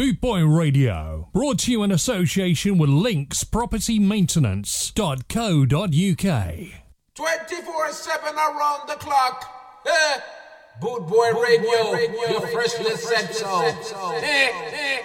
[0.00, 5.66] Bootboy Radio, brought to you in association with Links Property Maintenance.co.uk.
[7.14, 9.44] 24 7 around the clock.
[9.86, 10.20] Eh?
[10.80, 13.60] Bootboy Radio, Radio, your freshly said so.
[13.60, 15.00] Eh, eh,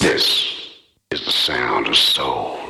[0.00, 0.70] This
[1.10, 2.63] is the sound of soul.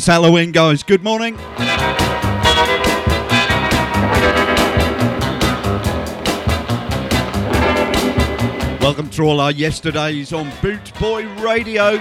[0.00, 0.82] It's Halloween, guys.
[0.82, 1.36] Good morning.
[8.80, 11.98] Welcome to all our yesterdays on Boot Boy Radio.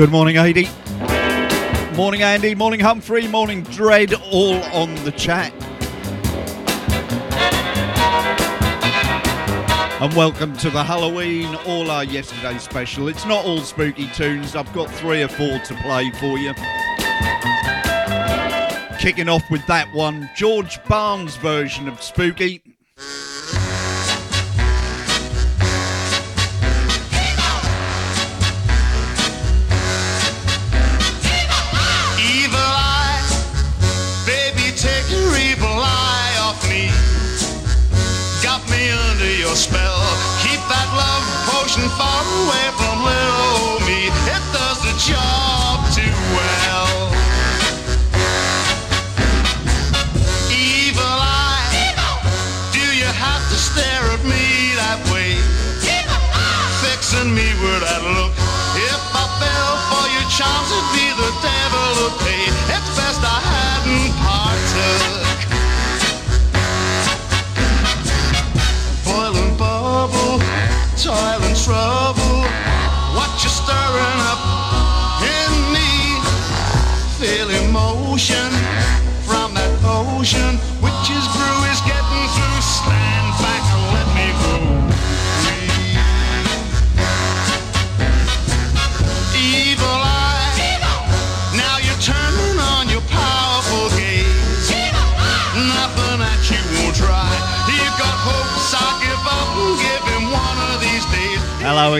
[0.00, 0.66] Good morning, Adi.
[1.94, 2.54] Morning, Andy.
[2.54, 3.28] Morning, Humphrey.
[3.28, 4.14] Morning, Dread.
[4.32, 5.52] All on the chat.
[10.00, 13.08] And welcome to the Halloween All Our Yesterday special.
[13.08, 16.54] It's not all spooky tunes, I've got three or four to play for you.
[18.98, 22.69] Kicking off with that one, George Barnes' version of Spooky.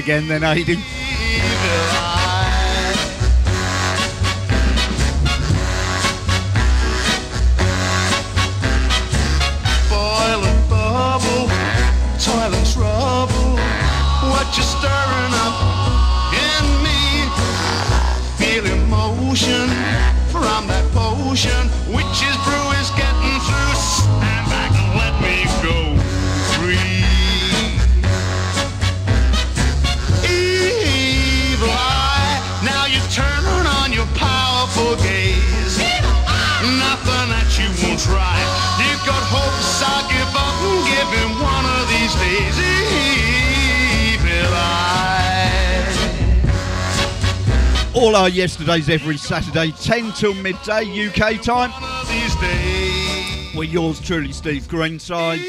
[0.01, 2.00] Again, then, Adi.
[48.01, 51.71] All our yesterdays every Saturday, 10 till midday UK time.
[53.55, 55.45] We're yours truly, Steve Greensides.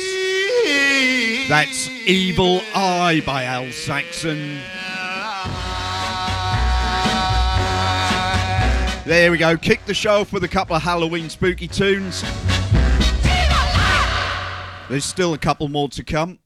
[1.47, 4.59] That's Evil Eye by Al Saxon.
[9.05, 9.55] There we go.
[9.55, 12.21] Kick the show off with a couple of Halloween spooky tunes.
[14.89, 16.39] There's still a couple more to come.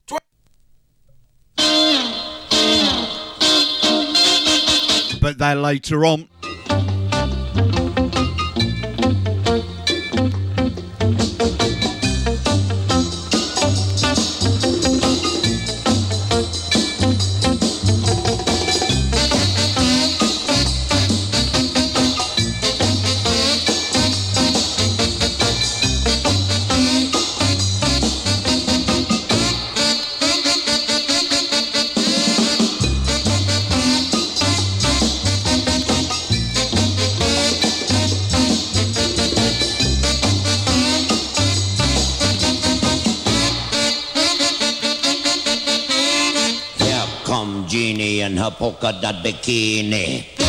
[5.36, 6.30] But they're later on.
[48.66, 50.45] Polka dot bikini.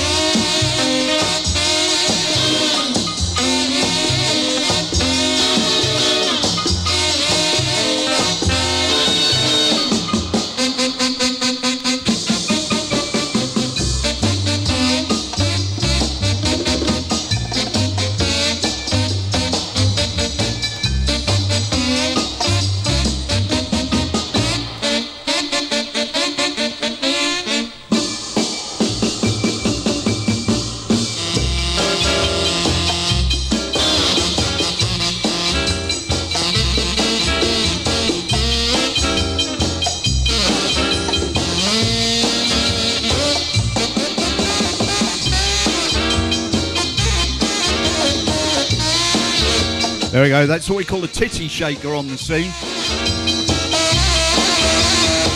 [50.47, 52.51] That's what we call a titty shaker on the scene.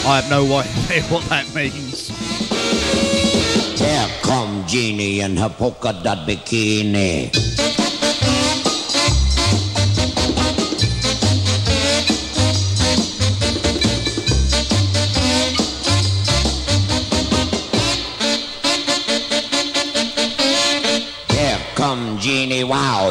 [0.06, 2.08] I have no idea what that means.
[3.78, 7.89] Here come Jeannie in her polka dot bikini.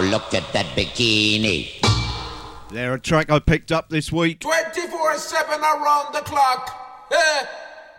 [0.09, 1.69] Look at that bikini.
[2.71, 4.39] They're a track I picked up this week.
[4.39, 7.07] 24 7 around the clock.
[7.11, 7.45] Eh.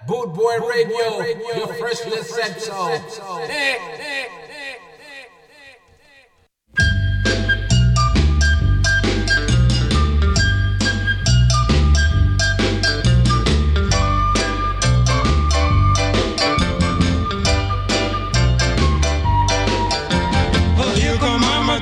[0.06, 1.20] Boot Boy Radio,
[1.56, 2.88] your freshly said so.
[2.88, 4.49] Eh,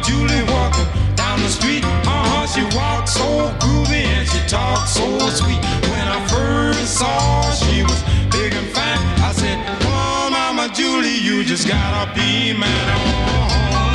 [0.09, 1.85] Julie walking down the street.
[1.85, 3.29] Uh-huh, she walks so
[3.61, 5.61] groovy and she talks so sweet.
[5.93, 8.01] When I first saw her, she was
[8.33, 8.99] big and fine.
[9.29, 12.71] I said, on, Mama Julie, you just gotta be mine.
[12.73, 13.93] Uh-huh.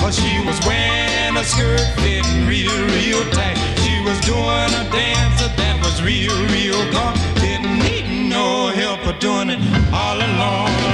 [0.06, 3.56] other she was wearing a skirt fitting real, real tight.
[3.82, 7.14] She was doing a dance that was real, real good.
[7.40, 9.60] Didn't need no help for doing it
[9.92, 10.85] all alone.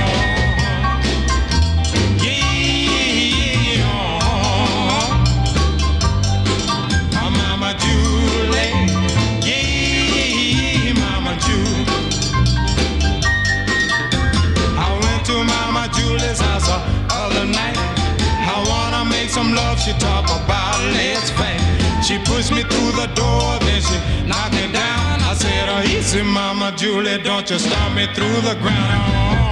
[22.42, 25.20] Pushed me through the door, then she knocked me down.
[25.22, 29.51] I said, oh, easy, Mama Julie, don't you stomp me through the ground.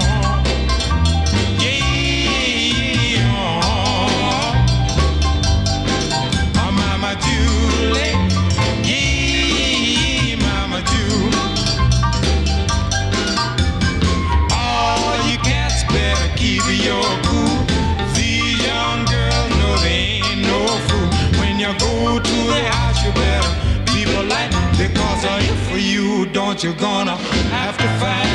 [26.62, 28.29] You're gonna have to fight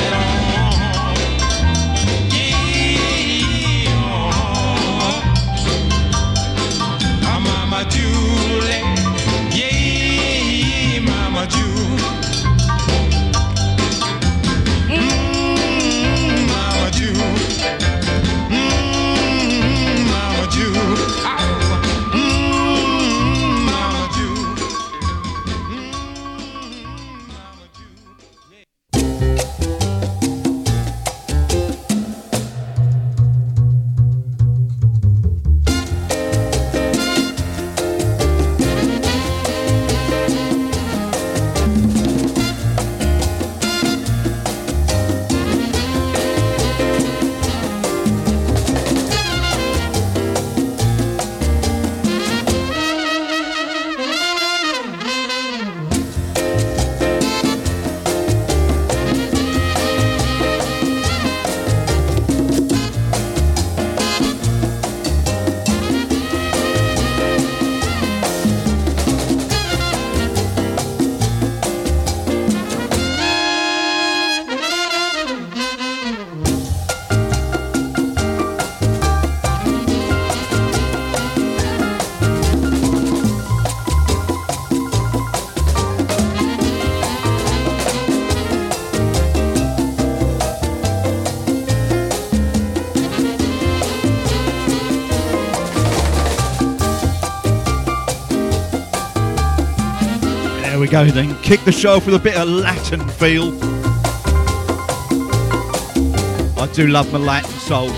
[100.85, 101.35] we go then.
[101.41, 103.47] Kick the show off with a bit of Latin feel.
[106.61, 107.89] I do love my Latin soul.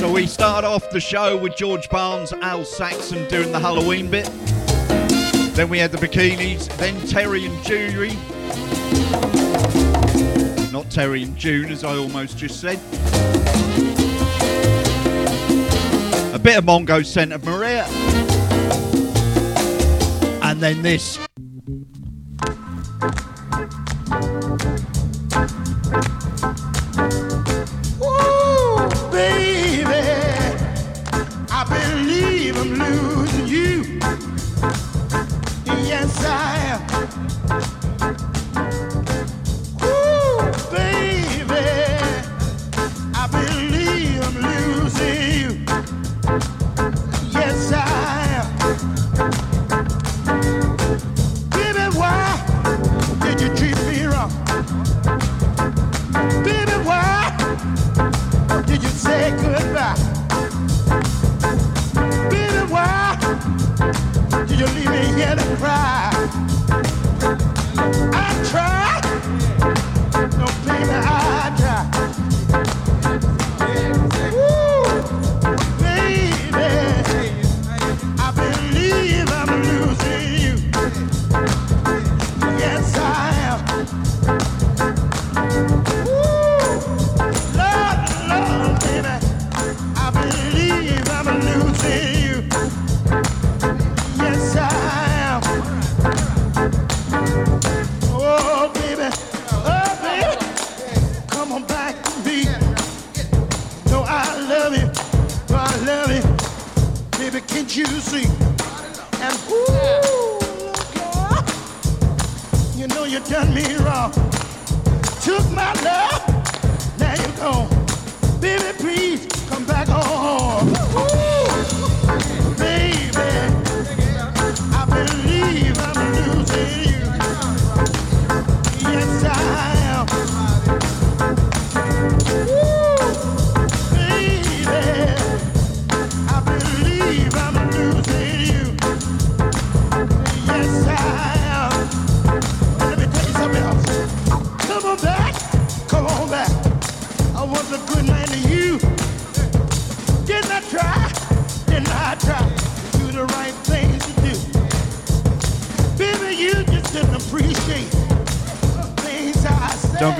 [0.00, 4.30] So we start off the show with George Barnes, Al Saxon doing the Halloween bit.
[5.54, 8.14] Then we had the bikinis, then Terry and Jerry.
[10.72, 12.80] Not Terry and June, as I almost just said.
[16.46, 17.88] Bit of Mongo Santamaria.
[20.44, 21.25] And then this.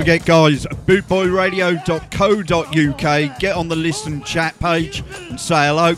[0.07, 3.39] Forget, guys, bootboyradio.co.uk.
[3.39, 5.95] Get on the listen chat page and say hello.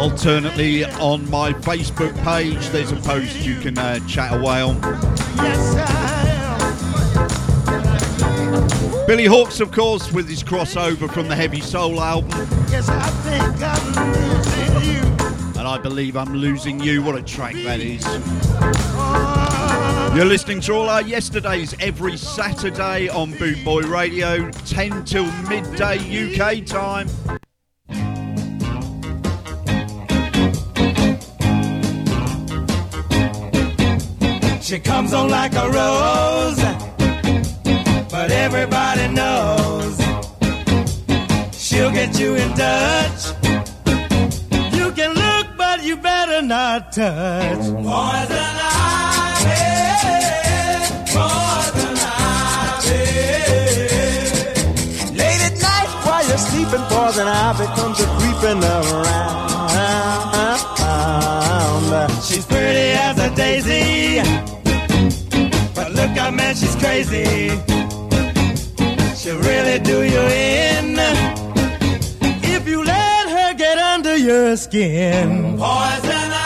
[0.00, 4.76] Alternately, on my Facebook page, there's a post you can uh, chat away on.
[5.38, 5.74] Yes.
[9.08, 12.30] Billy Hawks, of course, with his crossover from the Heavy Soul album.
[12.70, 15.02] Yes, I think I'm losing you.
[15.58, 17.02] And I believe I'm losing you.
[17.02, 18.06] What a track that is.
[20.16, 26.64] You're listening to all our yesterdays every Saturday on Bootboy Radio, 10 till midday UK
[26.64, 27.06] time.
[34.62, 36.62] She comes on like a rose,
[38.10, 39.98] but everybody knows
[41.54, 43.26] she'll get you in touch.
[44.72, 47.58] You can look, but you better not touch.
[47.58, 49.35] Poison ivy,
[56.68, 59.46] sleeping, poison ivy comes a creeping around.
[62.22, 64.20] She's pretty as a daisy.
[65.74, 67.50] But look out, man, she's crazy.
[69.16, 70.96] She'll really do you in
[72.42, 75.56] if you let her get under your skin.
[75.58, 76.45] Poison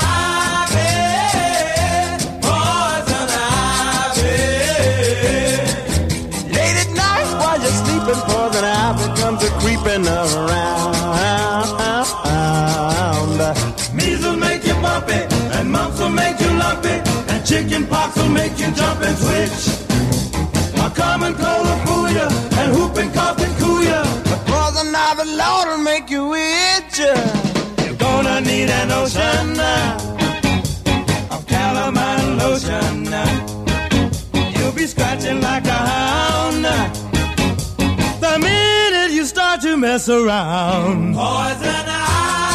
[17.50, 19.60] chicken pox will make you jump and switch.
[20.86, 22.28] A common cold will fool you,
[22.60, 24.02] and whooping cough and cool you.
[24.30, 26.98] But poison ivy, Lord, will make you itch.
[27.00, 32.94] You're gonna need an ocean uh, of calamine lotion.
[34.54, 36.64] You'll be scratching like a hound.
[38.24, 41.14] The minute you start to to mess around.
[41.14, 42.49] Poison ivy,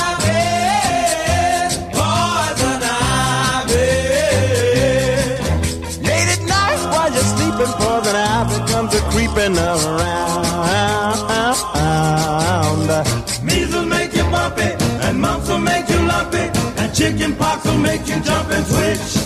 [9.46, 10.46] creeping around.
[13.44, 14.70] Measles make you bumpy,
[15.06, 19.18] and mumps will make you lumpy, and chicken pox will make you jump and twitch.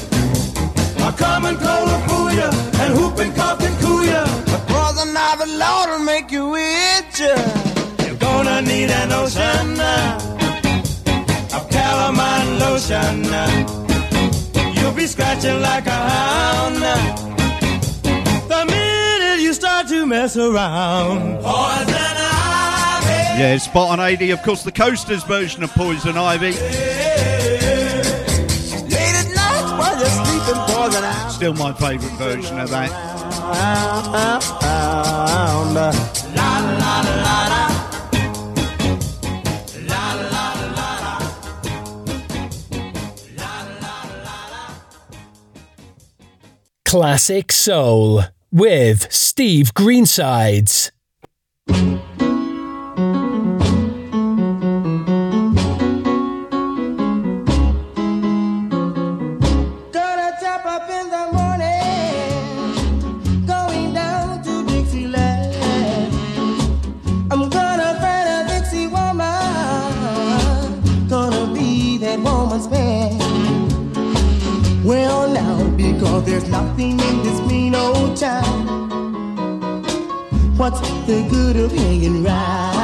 [1.01, 2.49] A common cold will fool you,
[2.81, 4.25] and whooping cough can cool you.
[4.51, 7.19] But poison ivy, Lord, will make you itch.
[7.19, 10.19] You're gonna need an ocean uh,
[11.55, 13.25] of calamine lotion.
[13.33, 13.47] uh.
[14.75, 17.38] You'll be scratching like a hound.
[19.89, 21.41] To mess around.
[21.41, 23.39] Poison ivy.
[23.41, 26.51] Yeah, Spot on Adi, of course, the Coasters version of Poison Ivy.
[26.51, 26.59] Late
[28.93, 31.31] at night while you're sleeping, poison ivy.
[31.31, 32.91] Still my favourite version of that.
[46.85, 50.91] Classic Soul with Steve Greensides.
[76.25, 77.39] There's nothing in this
[78.19, 78.67] town.
[80.57, 82.78] What's the good of hanging round?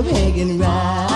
[0.00, 1.11] The good of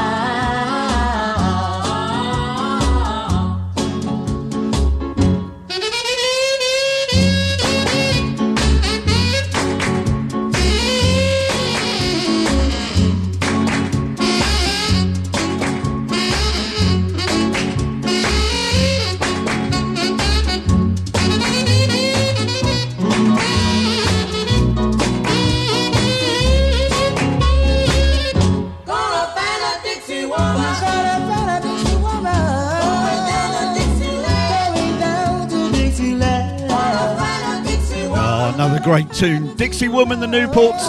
[39.16, 39.56] tune.
[39.56, 40.84] Dixie Woman, the Newports.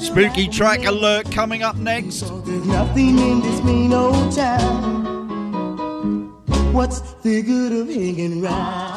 [0.00, 2.22] Spooky track alert coming up next.
[2.44, 5.02] There's nothing in this mean old town.
[6.72, 8.91] What's the good of hanging round?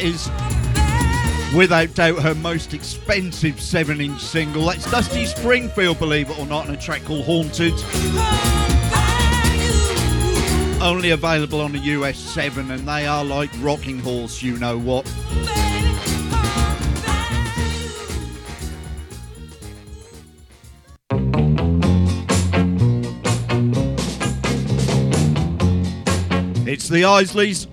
[0.00, 0.30] Is.
[1.54, 4.66] Without doubt, her most expensive 7 inch single.
[4.66, 7.74] That's Dusty Springfield, believe it or not, on a track called Haunted.
[10.80, 15.06] Only available on the US 7, and they are like Rocking Horse, you know what.
[26.66, 27.69] It's the Isleys.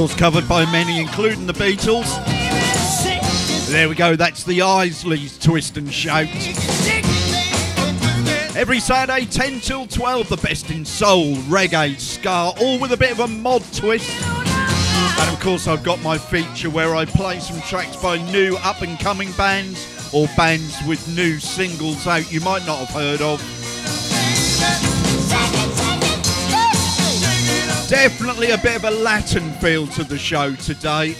[0.00, 2.08] Course, covered by many, including the Beatles.
[3.68, 6.26] There we go, that's the Isleys Twist and Shout.
[8.56, 13.12] Every Saturday, 10 till 12, the best in soul, reggae, ska, all with a bit
[13.12, 14.10] of a mod twist.
[14.26, 18.80] And of course, I've got my feature where I play some tracks by new up
[18.80, 23.59] and coming bands or bands with new singles out you might not have heard of.
[27.90, 31.16] Definitely a bit of a Latin feel to the show today.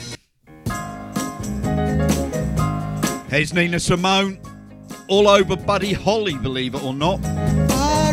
[3.28, 4.38] Here's Nina Simone,
[5.08, 7.18] all over Buddy Holly, believe it or not.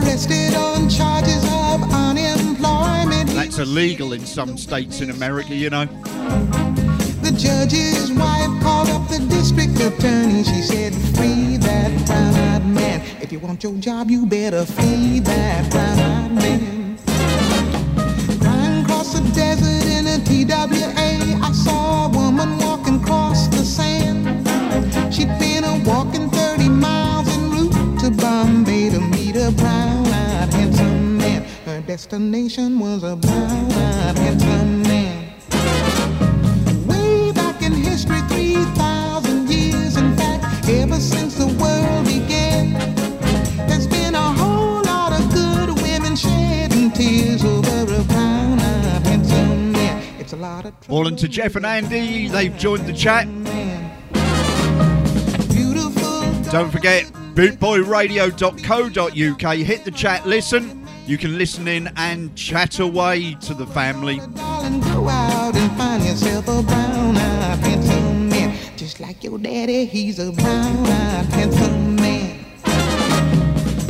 [0.02, 3.30] Arrested on charges of unemployment.
[3.30, 5.86] That's illegal in some states in America, you know.
[5.86, 10.44] The judge's wife called up the district attorney.
[10.44, 13.02] She said, Free that brown eyed man.
[13.22, 16.77] If you want your job, you better free that brown eyed man.
[31.98, 35.34] Destination was a brown eyed handsome man.
[36.86, 42.74] Way back in history, 3,000 years, in fact, ever since the world began,
[43.68, 49.72] there's been a whole lot of good women shedding tears over a brown eyed handsome
[49.72, 50.04] man.
[50.20, 53.26] It's a lot of Morning to Jeff and Andy, they've joined the chat.
[56.52, 59.58] Don't forget, bootboyradio.co.uk.
[59.58, 60.87] Hit the chat, listen.
[61.08, 64.18] You can listen in and chat away to the family.
[64.36, 68.58] Darling, go out and find yourself a brown eyed handsome man.
[68.76, 72.46] Just like your daddy, he's a brown eyed handsome man.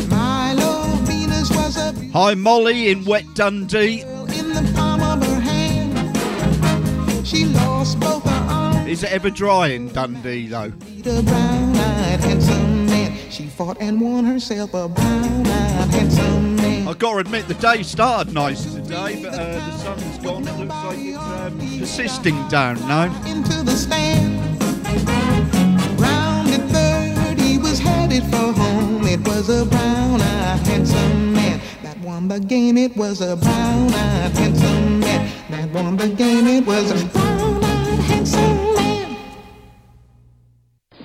[0.07, 4.01] Milo Venus was a Hi, Molly in Wet Dundee.
[4.01, 6.15] in the palm of her hand.
[7.27, 8.87] She lost both her arms.
[8.87, 10.69] Is it ever dry in Dundee, though?
[10.69, 13.17] The brown eyed handsome man.
[13.31, 16.36] She fought and won herself a brown eyed handsome man.
[16.67, 20.47] I've got to admit, the day started nice today, but uh, the sun's gone.
[20.47, 23.05] It looks like it's um, persisting down now.
[23.25, 24.39] Into the stand.
[25.99, 29.05] Round at third, he was headed for home.
[29.05, 31.61] It was a brown eyed handsome man.
[31.83, 32.77] That won the game.
[32.77, 35.31] It was a brown eyed handsome man.
[35.49, 36.47] That won the game.
[36.47, 39.17] It was a brown eyed handsome man.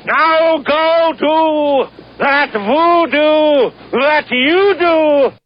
[0.05, 3.71] Now go to that voodoo
[4.01, 5.37] that you do.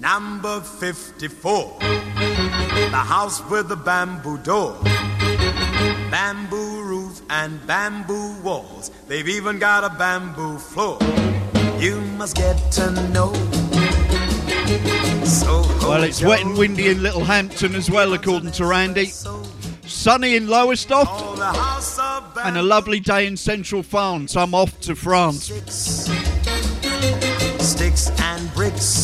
[0.00, 1.76] Number 54.
[1.78, 4.78] The house with the bamboo door.
[6.10, 8.90] Bamboo roof and bamboo walls.
[9.08, 10.98] They've even got a bamboo floor.
[11.78, 13.34] You must get to know.
[15.24, 19.12] So Well, it's wet and windy in Littlehampton as well, according to Randy.
[19.84, 21.38] Sunny in Lowestoft.
[22.42, 24.34] And a lovely day in Central France.
[24.34, 25.52] I'm off to France.
[27.58, 28.99] sticks and bricks.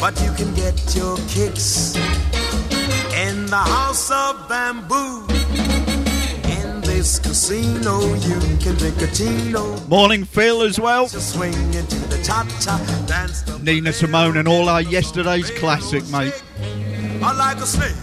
[0.00, 1.96] But you can get your kicks
[3.16, 5.26] in the house of bamboo.
[6.46, 9.76] In this casino, you can drink a chino.
[9.88, 11.08] Morning, Phil, as well.
[11.08, 13.42] Swing into the cha cha dance.
[13.42, 16.44] The Nina Simone and all our yesterday's classic, mate.
[17.20, 17.96] I like a snake.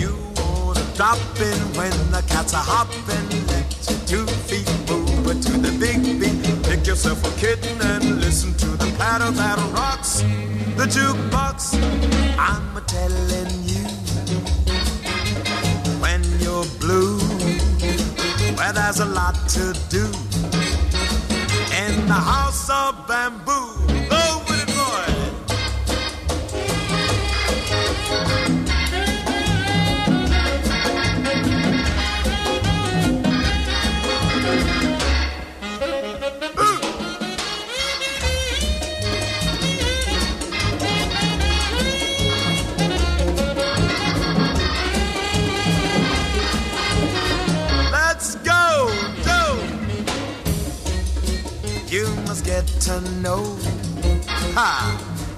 [0.00, 0.16] You
[0.72, 3.28] to drop in when the cats are hopping.
[3.48, 6.64] Let your two feet move to the big beat.
[6.64, 10.24] Pick yourself a kitten and listen to the patter that rocks
[10.76, 11.74] the jukebox.
[12.38, 13.84] I'm telling you
[16.00, 17.18] when you're blue,
[18.56, 20.04] where there's a lot to do
[21.82, 24.23] in the house of bamboo.
[52.54, 53.42] Get to know.
[54.54, 54.70] Ha!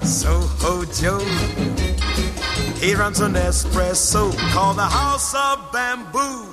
[0.03, 1.25] Soho Joe.
[2.79, 6.45] He runs an espresso called the House of Bamboo.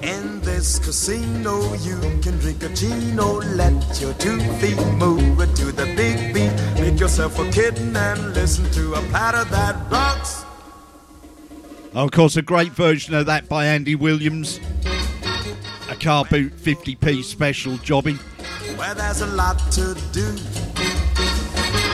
[0.00, 3.40] In this casino, you can drink a chino.
[3.60, 6.54] Let your two feet move to the big beat.
[6.80, 10.46] Make yourself a kitten and listen to a patter that rocks.
[11.94, 14.58] Oh, of course, a great version of that by Andy Williams.
[15.90, 18.18] A car boot 50p special jobby.
[18.76, 20.26] Where there's a lot to do.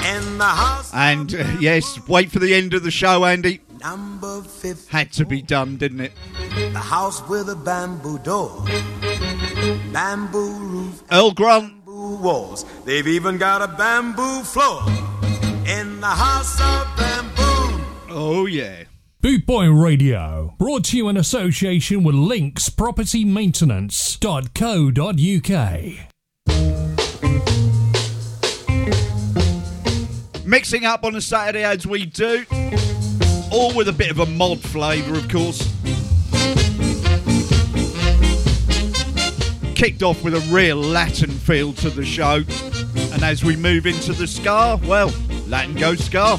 [0.06, 3.60] In the house And uh, yes, wait for the end of the show, Andy.
[3.80, 4.90] number 50.
[4.90, 6.12] Had to be done, didn't it?
[6.72, 8.64] The house with a bamboo door,
[9.92, 11.84] bamboo roof, Earl Grant.
[11.84, 12.64] bamboo walls.
[12.84, 14.82] They've even got a bamboo floor
[15.66, 17.84] in the house of bamboo.
[18.08, 18.84] Oh, yeah.
[19.20, 22.70] Boot Boy Radio, brought to you in association with Links
[30.50, 32.44] Mixing up on a Saturday as we do.
[33.52, 35.62] All with a bit of a mod flavour, of course.
[39.76, 42.42] Kicked off with a real Latin feel to the show.
[43.12, 45.14] And as we move into the ska, well,
[45.46, 46.36] Latin goes ska.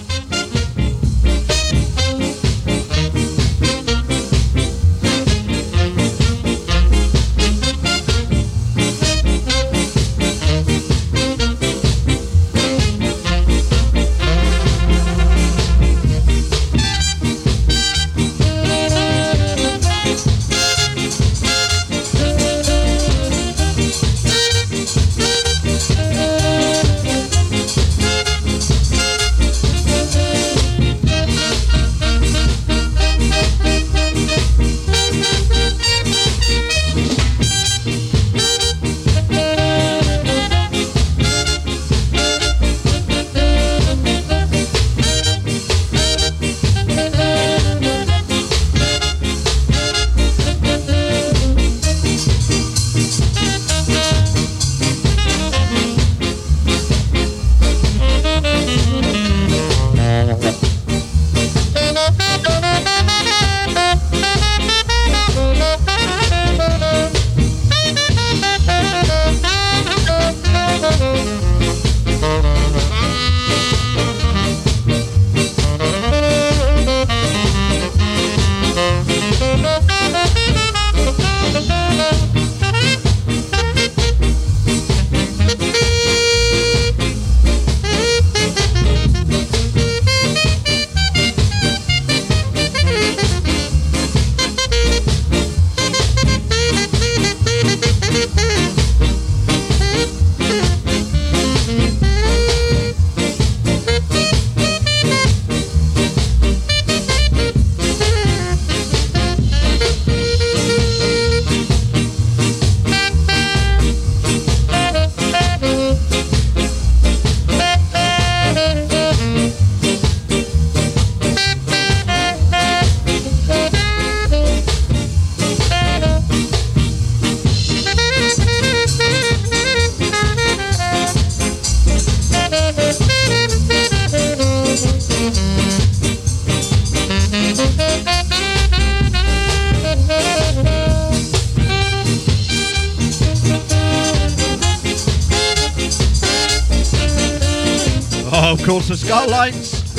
[148.81, 149.95] course, the Scar Lights.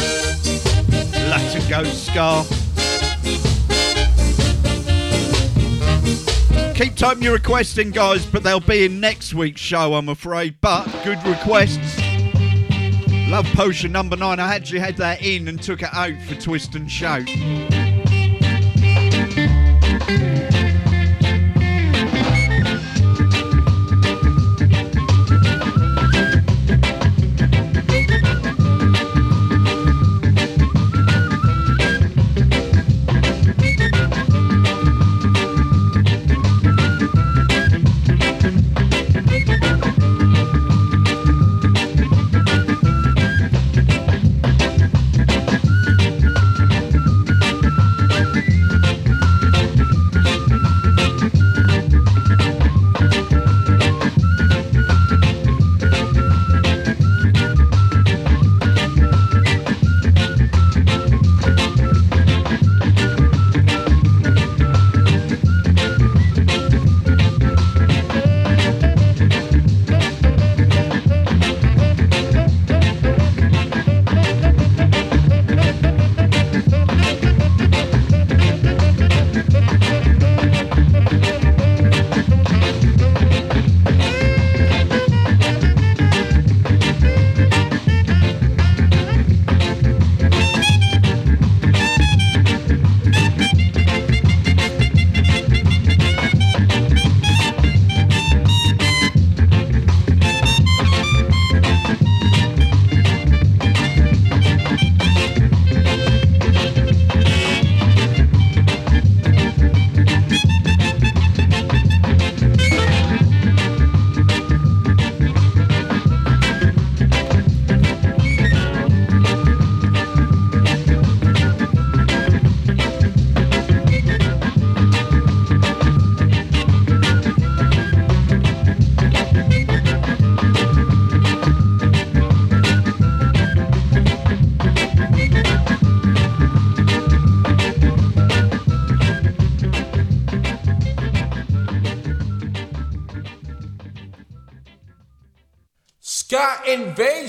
[1.12, 2.44] Let it go, Scar.
[6.74, 10.56] Keep typing your requests in, guys, but they'll be in next week's show, I'm afraid.
[10.60, 12.00] But good requests.
[13.28, 14.40] Love Potion number nine.
[14.40, 17.28] I actually had that in and took it out for Twist and Shout.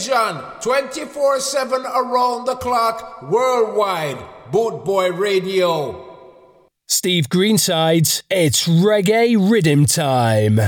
[0.03, 4.17] Vision 24 7 around the clock worldwide.
[4.51, 6.35] Bootboy Radio.
[6.89, 10.59] Steve Greenside's It's Reggae Rhythm Time.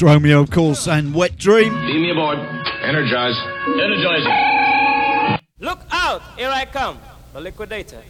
[0.00, 0.14] Down.
[0.14, 1.72] Romeo, of course, and Wet Dream.
[1.86, 2.38] Beam me aboard.
[2.82, 3.36] Energize.
[3.66, 5.38] Energizing.
[5.58, 6.22] Look out!
[6.36, 6.98] Here I come,
[7.32, 8.02] the liquidator.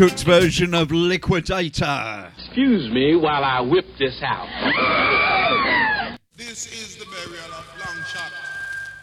[0.00, 2.32] Tommy McCook's version of Liquidator.
[2.38, 4.48] Excuse me while I whip this out.
[6.36, 8.32] This is the burial of Longshot.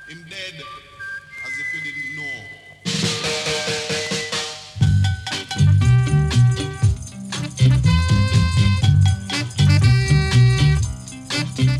[0.08, 0.64] Him dead,
[1.46, 2.44] as if you didn't know.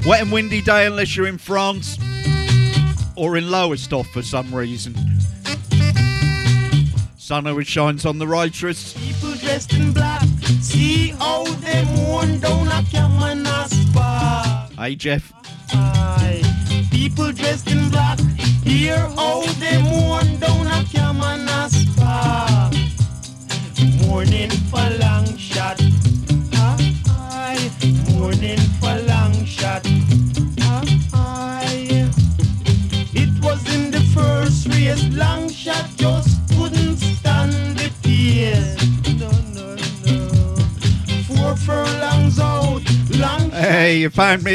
[0.08, 1.98] Wet and windy day unless you're in France
[3.16, 4.96] or in Lowestoft for some reason.
[7.28, 8.87] Sun always shines on the righteous.
[14.88, 15.37] Hey, Jeff.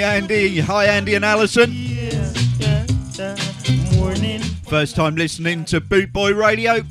[0.03, 0.59] Andy.
[0.61, 1.71] Hi, Andy and Alison.
[3.95, 6.83] morning, First time listening to Boot Boy Radio.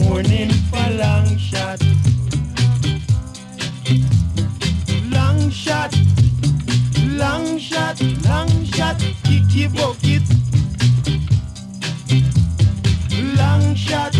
[0.00, 1.80] morning for long shot.
[5.10, 5.94] Long shot,
[7.06, 10.22] long shot, long shot, kicky bucket.
[13.36, 14.16] Long shot,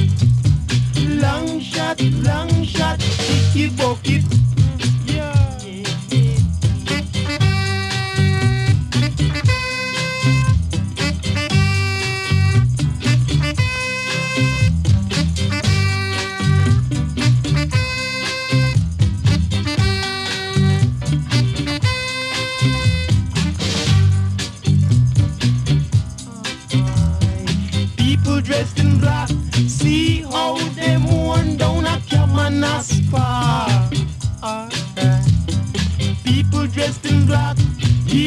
[0.97, 4.39] long shot, long shot, kicky bucket.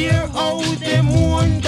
[0.04, 1.63] year old and one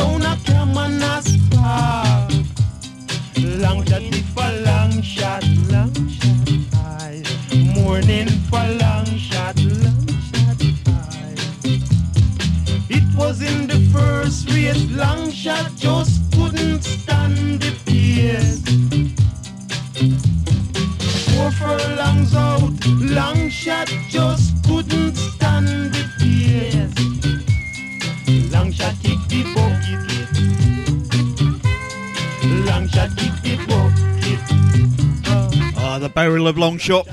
[36.16, 37.06] Burial of Long Shot.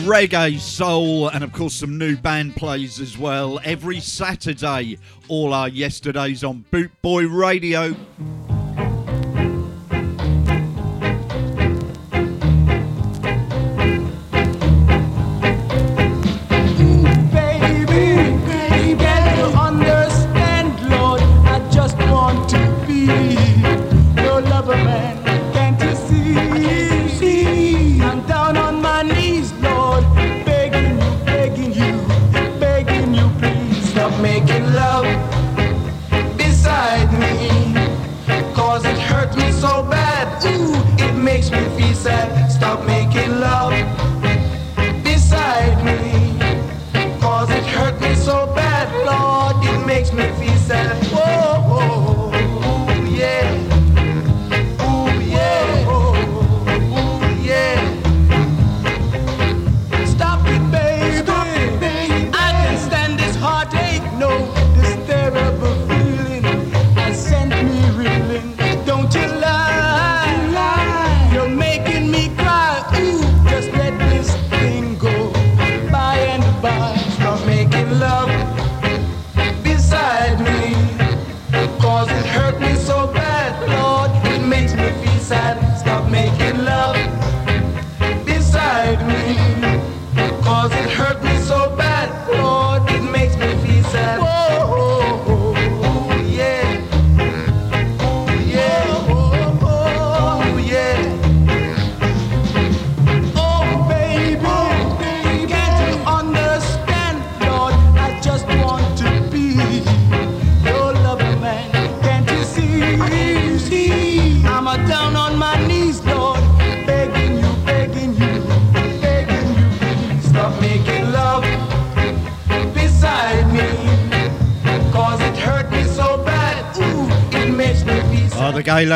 [0.00, 3.60] Reggae, soul, and of course some new band plays as well.
[3.62, 4.98] Every Saturday,
[5.28, 7.94] all our yesterdays on Boot Boy Radio.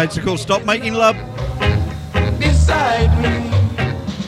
[0.01, 1.16] Renegades, of course, Stop Making Love.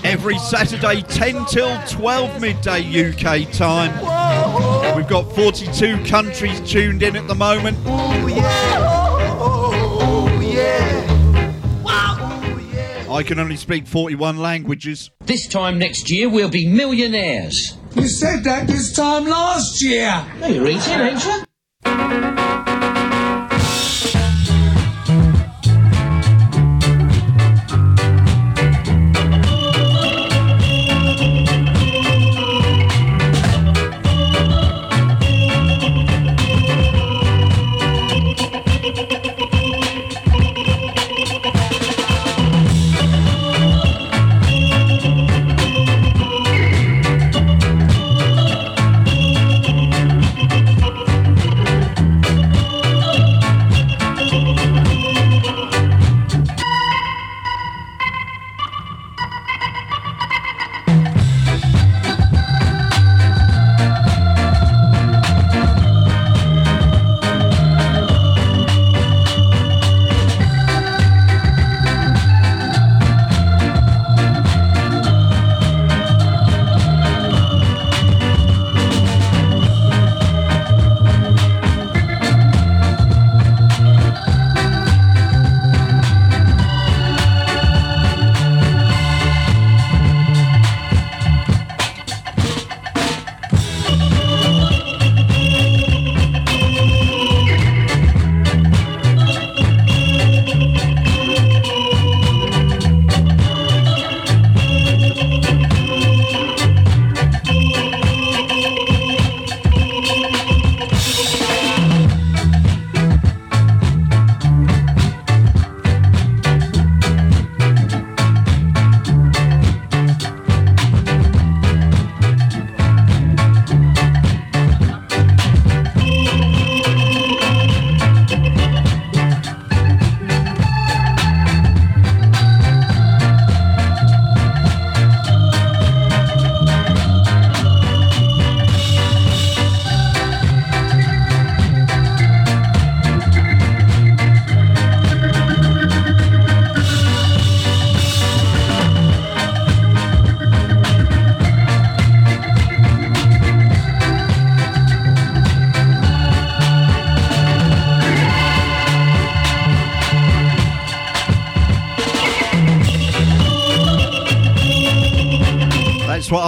[0.04, 3.90] Every Saturday, 10 till 12 midday UK time.
[4.94, 7.78] We've got 42 countries tuned in at the moment.
[13.08, 15.10] I can only speak 41 languages.
[15.20, 17.78] This time next year, we'll be millionaires.
[17.94, 20.22] You said that this time last year.
[20.38, 21.44] No, you're eating, ain't you?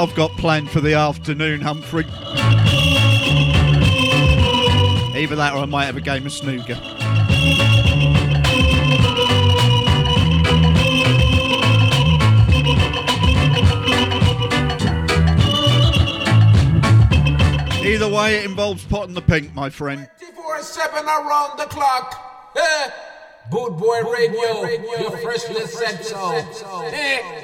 [0.05, 2.05] I've got planned for the afternoon, Humphrey.
[5.17, 6.75] Either that or I might have a game of snooker.
[17.83, 20.07] Either way, it involves potting the pink, my friend.
[20.37, 22.53] 24-7 around the clock.
[22.59, 22.91] Eh.
[23.51, 26.33] Boy radio, boy radio, your freshness said so.
[26.93, 27.44] Eh?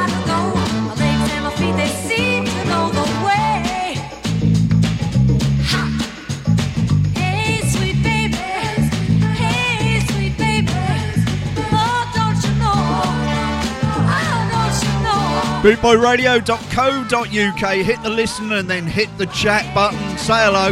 [15.61, 17.85] bootboyradio.co.uk.
[17.85, 19.99] Hit the listen and then hit the chat button.
[20.17, 20.71] Say hello.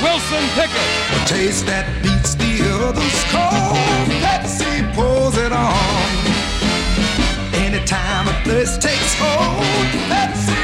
[0.00, 0.86] Wilson Pickett.
[1.10, 3.74] The Taste that beats the others cold.
[4.22, 5.74] Pepsi pulls it on.
[7.54, 9.64] Anytime a thirst takes hold,
[10.06, 10.57] Pepsi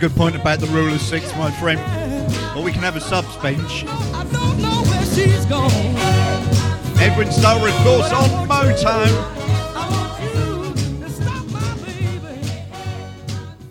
[0.00, 1.78] good point about the rule of six, my friend.
[2.56, 3.84] Or we can have a subs bench.
[3.84, 5.70] know where she's gone.
[6.98, 9.38] Edwin Starr, of course, on Motown.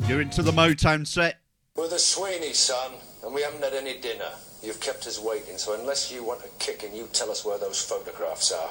[0.07, 1.39] You're into the Motown set.
[1.75, 2.91] We're the Sweeney, son,
[3.23, 4.29] and we haven't had any dinner.
[4.61, 7.57] You've kept us waiting, so unless you want a kick and you tell us where
[7.57, 8.69] those photographs are.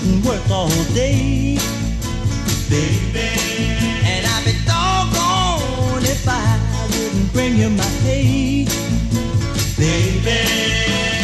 [0.00, 1.58] I wouldn't work all day,
[2.70, 3.28] baby.
[4.02, 8.64] And I'd be doggone if I wouldn't bring you my hay,
[9.76, 10.40] baby.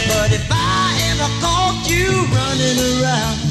[0.08, 3.45] But if I ever caught you running around,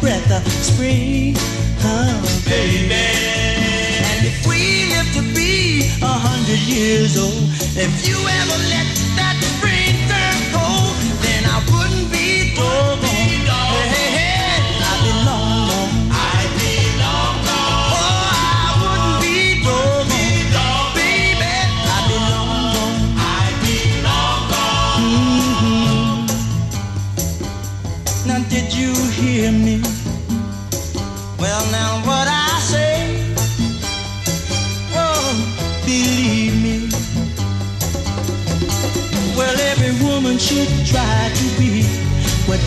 [0.00, 1.34] breath of spring,
[1.80, 2.92] huh, baby.
[2.92, 8.86] And if we live to be a hundred years old, if you ever let
[9.18, 12.93] that spring turn cold, then I wouldn't be doggone.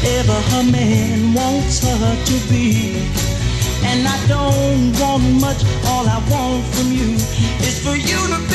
[0.07, 2.95] Whatever her man wants her to be.
[3.83, 7.11] And I don't want much, all I want from you
[7.67, 8.46] is for you to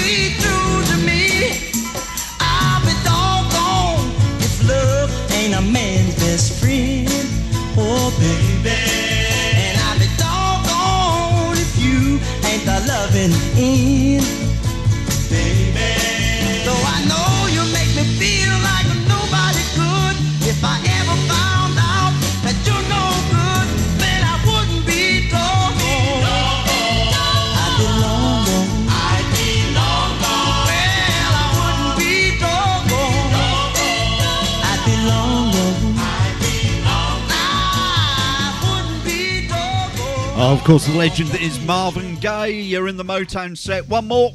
[40.52, 42.60] Oh, of course, the legend is Marvin Gaye.
[42.60, 43.88] You're in the Motown set.
[43.88, 44.32] One more.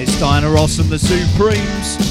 [0.00, 2.09] It's Diana Ross and the Supremes.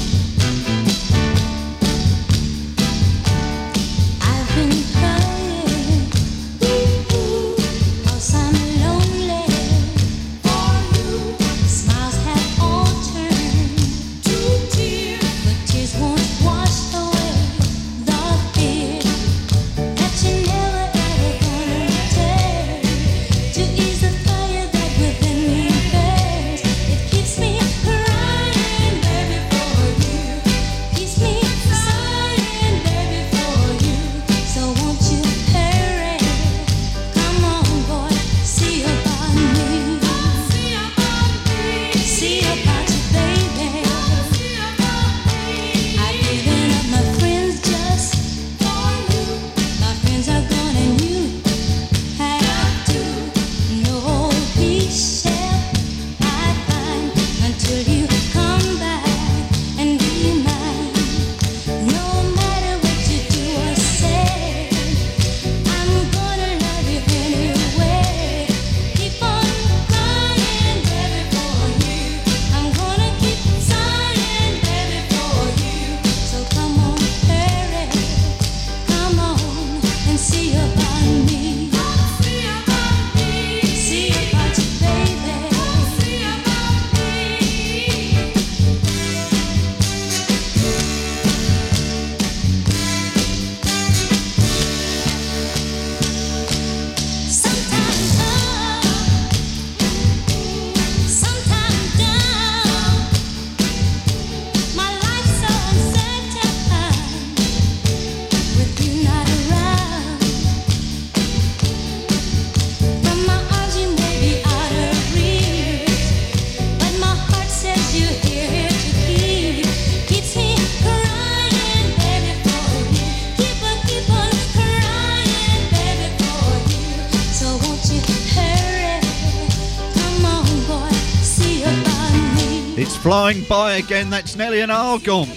[133.50, 134.10] Again.
[134.10, 135.28] That's Nelly and Argon.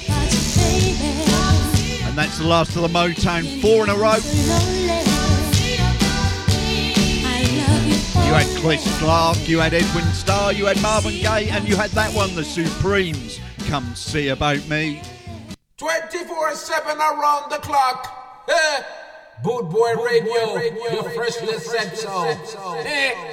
[2.03, 3.59] And that's the last of the Motown.
[3.59, 4.17] Four in a row.
[8.23, 11.89] You had Chris Clark, you had Edwin Starr, you had Marvin Gaye, and you had
[11.91, 13.39] that one, the Supremes.
[13.67, 15.01] Come see about me.
[15.77, 18.45] 24 7 around the clock.
[19.43, 20.55] Boot Boy Radio,
[20.85, 22.27] your.
[22.27, 22.35] Eh,
[22.85, 23.32] eh.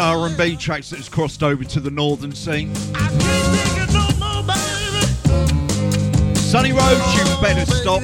[0.00, 2.74] R&B tracks that has crossed over to the northern scene.
[6.34, 8.02] Sunny Roads, you better stop.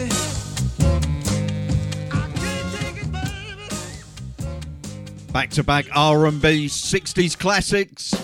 [5.33, 8.15] Back to back R&B 60s classics.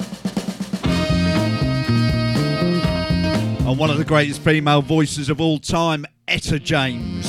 [3.67, 7.22] And one of the greatest female voices of all time, Etta James.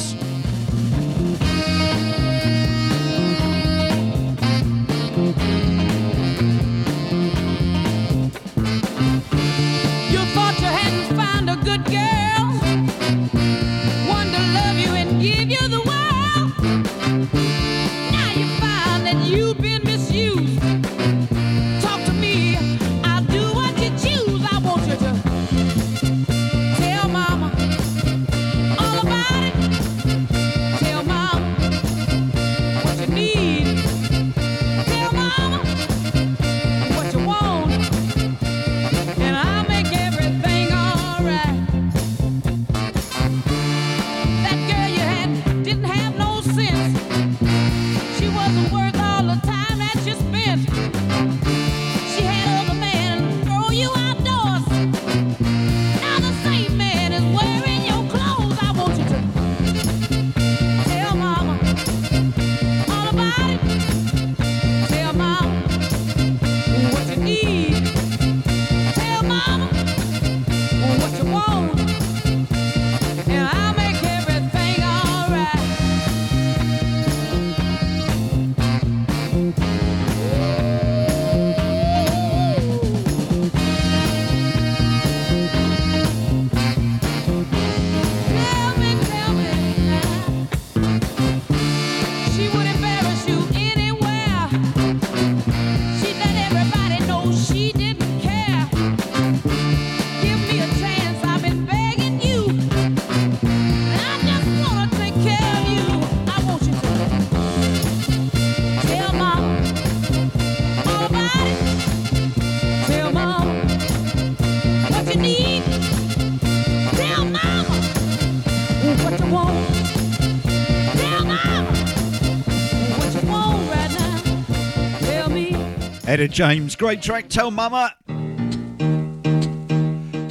[126.14, 127.28] James, great track.
[127.28, 127.96] Tell Mama.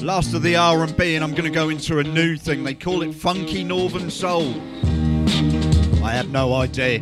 [0.00, 2.62] Last of the R and B, and I'm going to go into a new thing.
[2.62, 4.54] They call it funky northern soul.
[6.04, 7.00] I have no idea.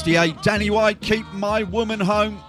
[0.00, 0.42] 68.
[0.42, 2.42] Danny White, keep my woman home.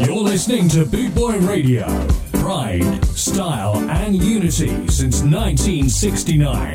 [0.00, 1.86] You're listening to Boot Boy Radio.
[2.32, 6.74] Pride, style, and unity since 1969.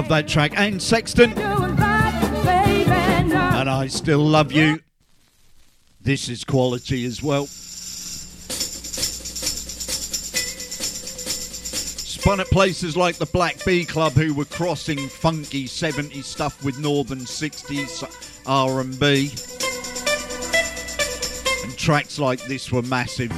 [0.00, 0.58] Love that track.
[0.58, 1.38] Ann Sexton.
[1.38, 1.68] And
[3.68, 4.80] I still love you.
[6.00, 7.44] This is quality as well.
[12.06, 16.78] Spun at places like the Black Bee Club, who were crossing funky 70s stuff with
[16.78, 18.02] northern 60s
[18.46, 19.32] R&B.
[21.62, 23.30] And tracks like this were massive.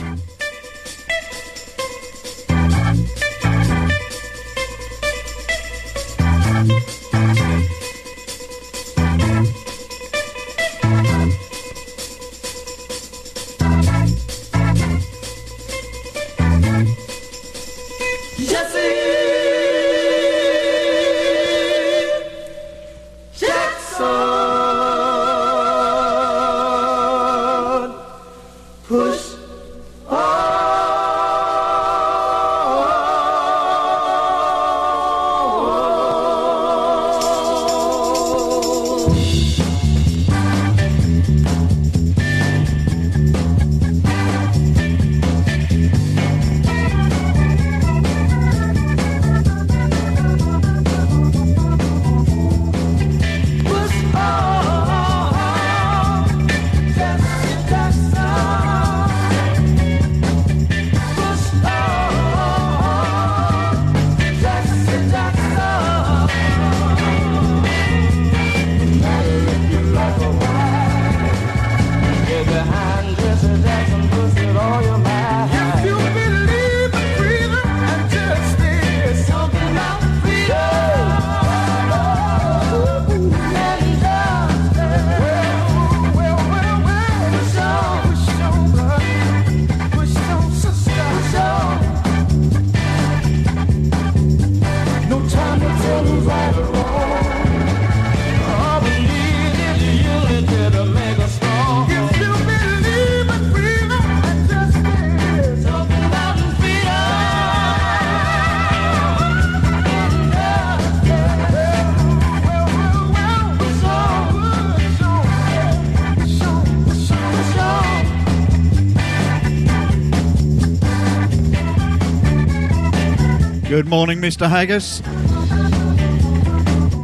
[123.93, 124.49] Morning, Mr.
[124.49, 125.01] Haggis.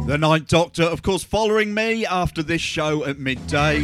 [0.07, 3.83] The Night Doctor, of course, following me after this show at midday.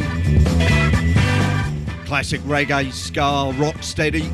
[2.04, 4.28] Classic reggae, ska, rock steady.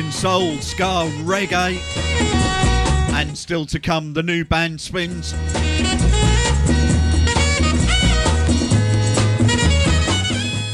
[0.00, 1.78] Northern Soul, Ska, Reggae.
[3.12, 5.32] And still to come, the new band spins.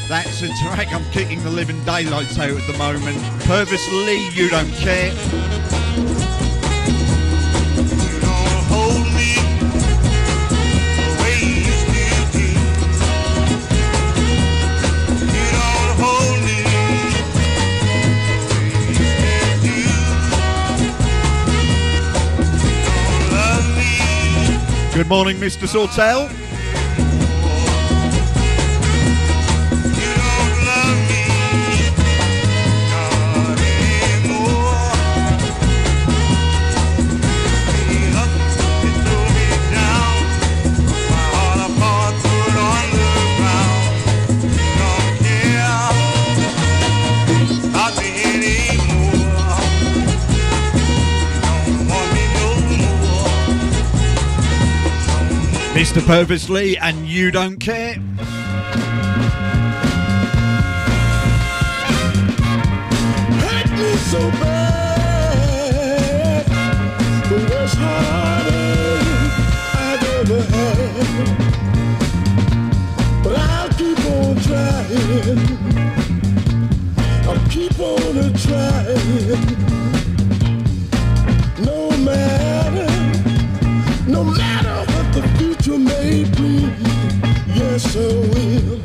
[0.09, 3.19] That's a track I'm kicking the living daylights out at the moment.
[3.43, 5.11] Purvis Lee, You Don't Care.
[24.97, 25.68] Good morning, Mr.
[25.68, 26.27] Sortel.
[56.02, 56.51] Mr.
[56.51, 57.94] Lee, and you don't care.
[63.40, 64.76] hurt me so bad.
[87.77, 88.76] Yes, I will.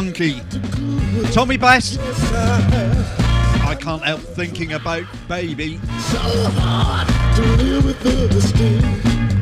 [0.00, 0.40] Funky.
[1.30, 1.98] Tommy Bass.
[3.66, 5.78] I can't help thinking about Baby.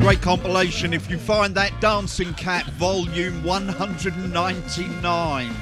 [0.00, 5.54] Great compilation if you find that Dancing Cat volume 199.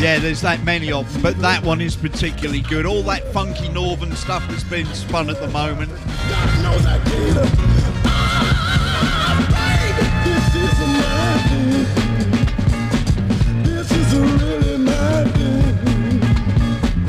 [0.00, 2.86] Yeah, there's that many of them, but that one is particularly good.
[2.86, 5.92] All that funky northern stuff that's been spun at the moment.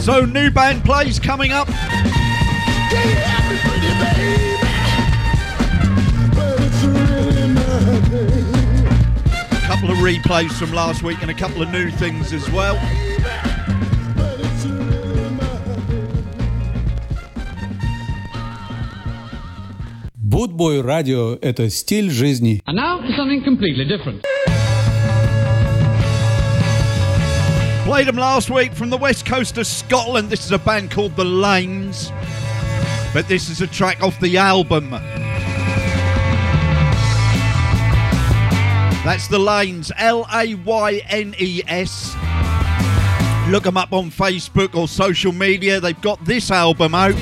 [0.09, 1.69] So, new band plays coming up.
[1.69, 4.57] Can't have me, pretty baby.
[6.35, 8.47] But it's really my thing.
[9.53, 12.75] A couple of replays from last week and a couple of new things as well.
[14.17, 15.59] But it's really my
[20.23, 22.61] Bootboy радио – это стиль жизни.
[22.67, 24.25] And now for something completely different.
[27.90, 30.30] Played them last week from the west coast of Scotland.
[30.30, 32.12] This is a band called The Laynes,
[33.16, 34.92] but this is a track off the album.
[39.04, 42.14] That's The Laynes, L A Y N E S.
[43.50, 45.80] Look them up on Facebook or social media.
[45.80, 47.16] They've got this album out.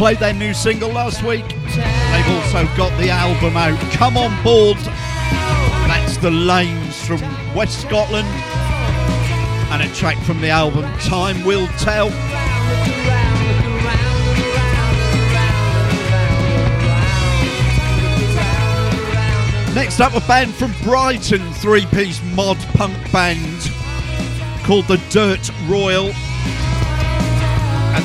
[0.00, 1.46] Played their new single last week.
[1.46, 3.78] They've also got the album out.
[3.92, 4.78] Come on board.
[4.78, 7.20] That's the Laynes from
[7.54, 8.26] West Scotland.
[9.70, 12.08] And a track from the album Time Will Tell.
[19.74, 23.70] Next up, a band from Brighton, three piece mod punk band
[24.64, 26.10] called the Dirt Royal.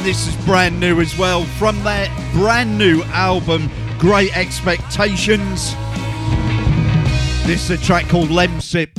[0.06, 5.73] This is brand new as well from their brand new album, Great Expectations.
[7.48, 8.94] This is a track called Lemsip.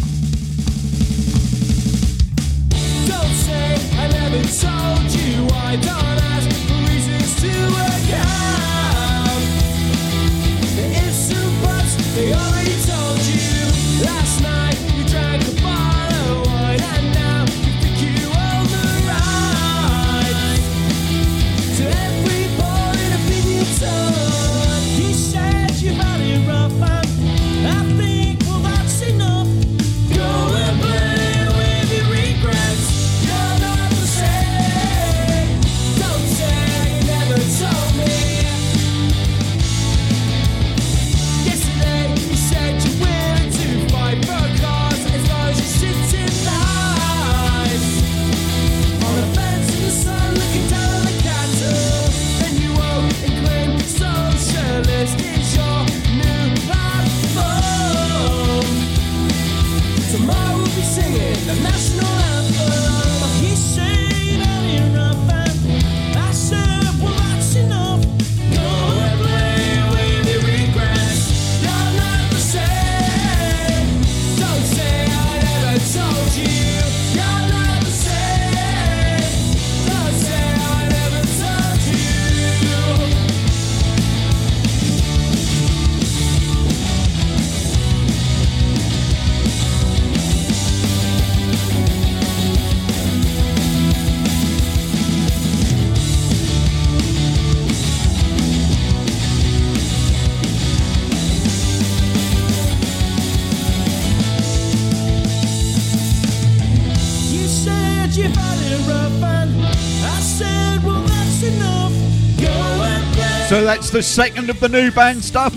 [113.66, 115.52] That's the second of the new band stuff.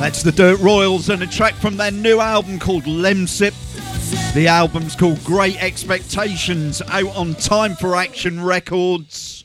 [0.00, 3.52] That's the Dirt Royals and a track from their new album called Lemsip.
[4.32, 9.44] The album's called Great Expectations, out on Time for Action Records.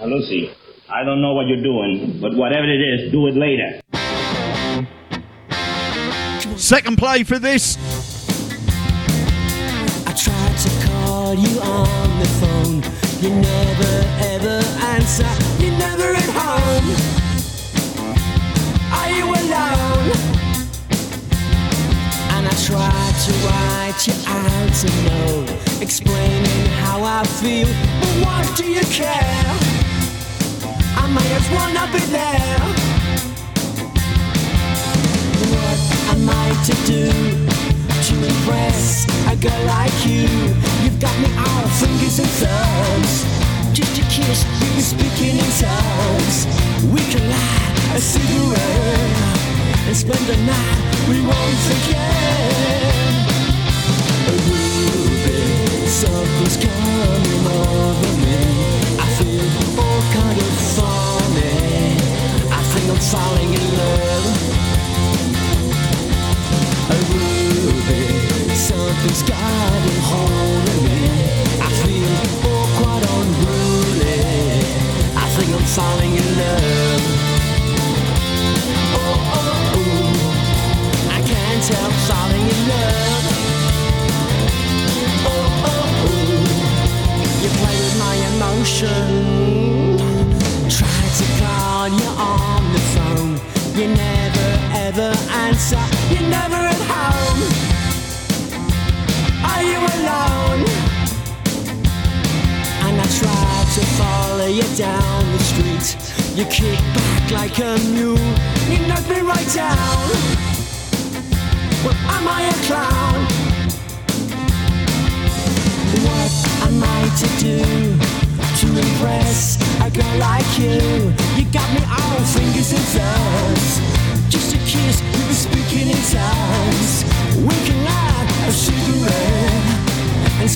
[0.00, 0.52] Lucy,
[0.88, 3.80] I don't know what you're doing, but whatever it is, do it later.
[6.68, 7.78] Second play for this.
[10.06, 12.82] I tried to call you on the phone.
[13.22, 14.04] You never
[14.34, 14.60] ever
[14.92, 15.24] answer.
[15.58, 16.88] You're never at home.
[18.92, 20.12] Are you alone?
[22.36, 27.68] And I tried to write you out a note explaining how I feel.
[28.22, 29.56] But do you care?
[30.98, 32.97] I may as well not be there.
[36.18, 37.04] Am I to do
[38.06, 40.26] to impress a girl like you?
[40.82, 43.12] You've got me all fingers and thumbs.
[43.72, 46.46] Just a kiss, you be speaking in tongues.
[46.94, 49.38] We can light a cigarette
[49.86, 50.78] and spend the night
[51.08, 52.88] we won't forget.
[54.50, 58.38] Ruby, something's coming over me.
[58.98, 59.48] I feel
[59.82, 61.56] all kind of funny.
[62.50, 64.47] I think I'm falling in love.
[68.68, 71.00] Something's got a hold of me.
[71.68, 72.12] I feel
[72.52, 74.20] all quite unruly.
[75.24, 77.04] I think I'm falling in love.
[78.98, 81.16] Oh, oh, oh.
[81.16, 83.24] I can't help falling in love.
[85.32, 86.42] Oh, oh, oh.
[87.42, 89.08] You play with my emotion.
[90.78, 93.32] Try to call you on the phone.
[93.78, 94.48] You never
[94.86, 95.10] ever
[95.46, 95.84] answer.
[96.12, 97.67] You're never at home.
[99.58, 100.62] Are you alone?
[102.86, 105.96] And I try to follow you down the street.
[106.38, 108.16] You kick back like a mule.
[108.70, 110.10] You knock me right down.
[111.82, 113.47] Well, am I a clown?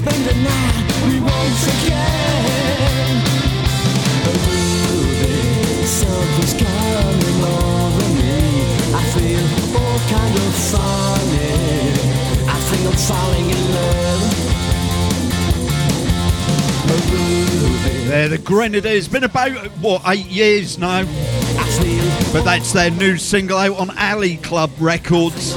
[0.02, 3.22] Spend the night we won't forget.
[5.86, 8.36] Something's coming over me.
[8.94, 9.44] I feel
[9.78, 11.54] all kind of funny.
[12.48, 14.22] I think I'm falling in love.
[16.90, 19.06] Ooh, They're the Grenadiers.
[19.08, 21.04] Been about, what, eight years now?
[22.32, 25.54] But that's their new single out on Alley Club Records.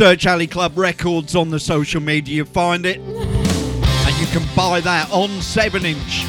[0.00, 3.00] Search Alley Club Records on the social media, you find it.
[3.00, 6.24] And you can buy that on 7 inch.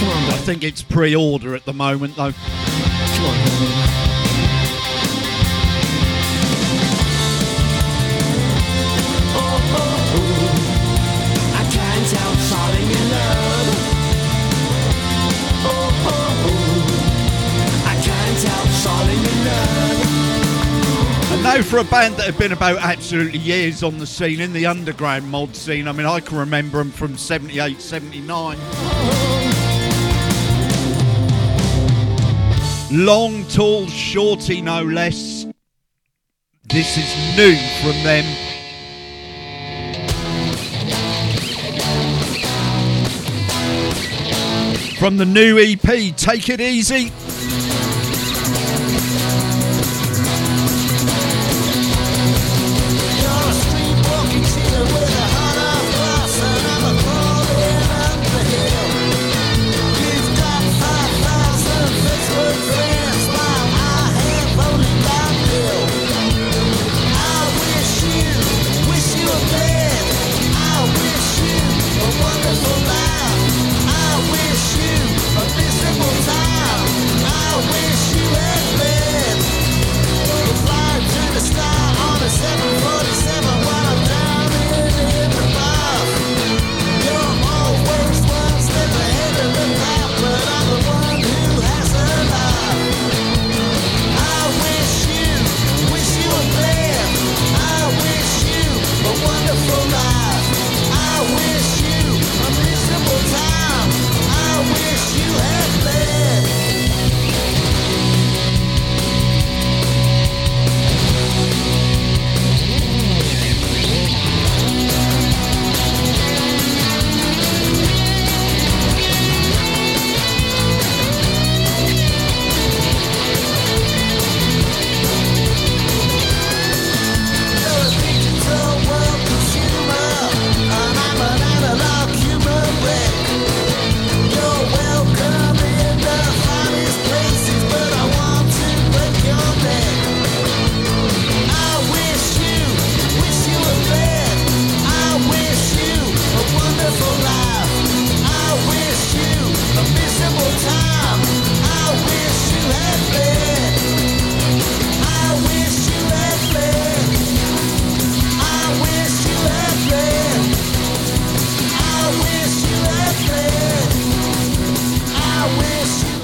[0.00, 2.30] On, I think it's pre order at the moment, though.
[21.54, 21.64] Love.
[21.64, 24.52] And now for a band that have been about absolutely years on the scene, in
[24.52, 25.88] the underground mod scene.
[25.88, 28.58] I mean, I can remember them from 78, 79.
[32.90, 35.46] Long, tall, shorty, no less.
[36.68, 38.24] This is new from them.
[44.98, 47.12] From the new EP, Take It Easy.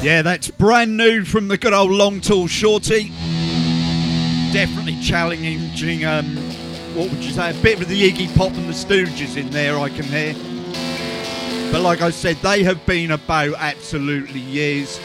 [0.02, 3.10] Yeah, that's brand new from the good old Long Tall Shorty.
[4.50, 6.36] Definitely challenging, um,
[6.94, 9.78] what would you say, a bit of the Iggy Pop and the Stooges in there,
[9.78, 10.32] I can hear.
[11.70, 14.98] But like I said, they have been about absolutely years.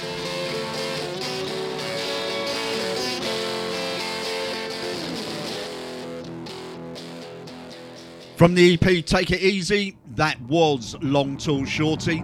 [8.38, 12.23] From the EP Take It Easy, that was Long Tall Shorty.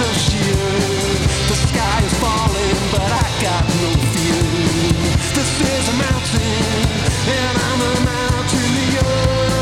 [0.00, 0.54] so sheer.
[1.48, 5.19] The sky is falling, but I got no fear.
[5.34, 6.88] This is a mountain,
[7.28, 9.59] and I'm a mountaineer.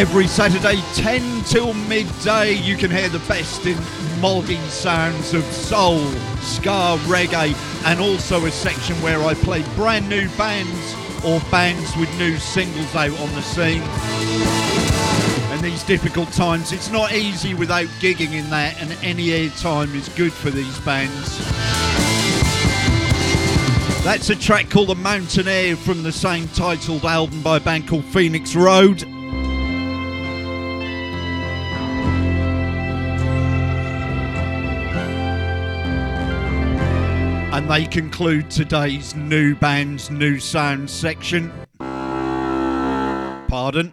[0.00, 3.76] Every Saturday, 10 till midday, you can hear the best in
[4.20, 5.98] multi sounds of soul,
[6.40, 7.54] ska, reggae,
[7.84, 12.94] and also a section where I play brand new bands or bands with new singles
[12.94, 13.82] out on the scene.
[15.50, 20.08] And these difficult times, it's not easy without gigging in that, and any airtime is
[20.10, 21.38] good for these bands.
[24.04, 28.04] That's a track called The Mountaineer from the same titled album by a band called
[28.06, 29.04] Phoenix Road.
[37.52, 41.52] And they conclude today's new bands, new sounds section.
[43.48, 43.92] Pardon?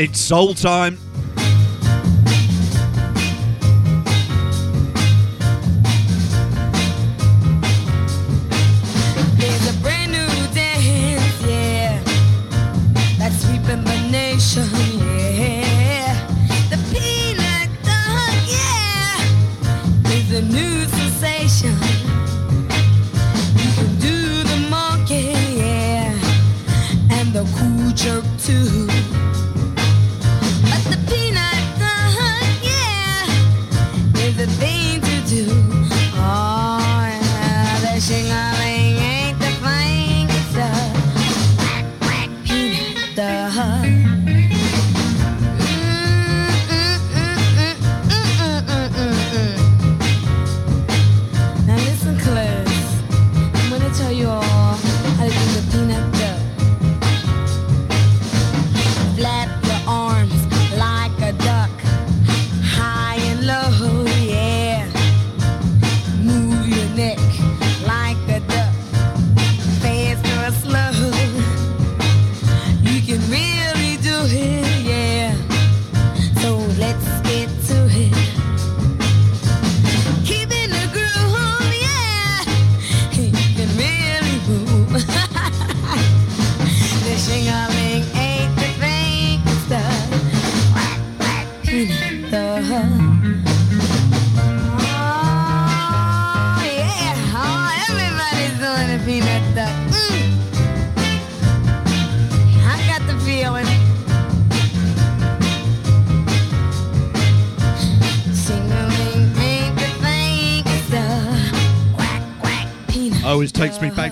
[0.00, 1.09] It's soul time.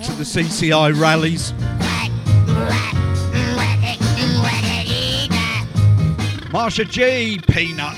[0.08, 1.52] to the CCI rallies.
[6.50, 7.97] Marsha G, Peanut.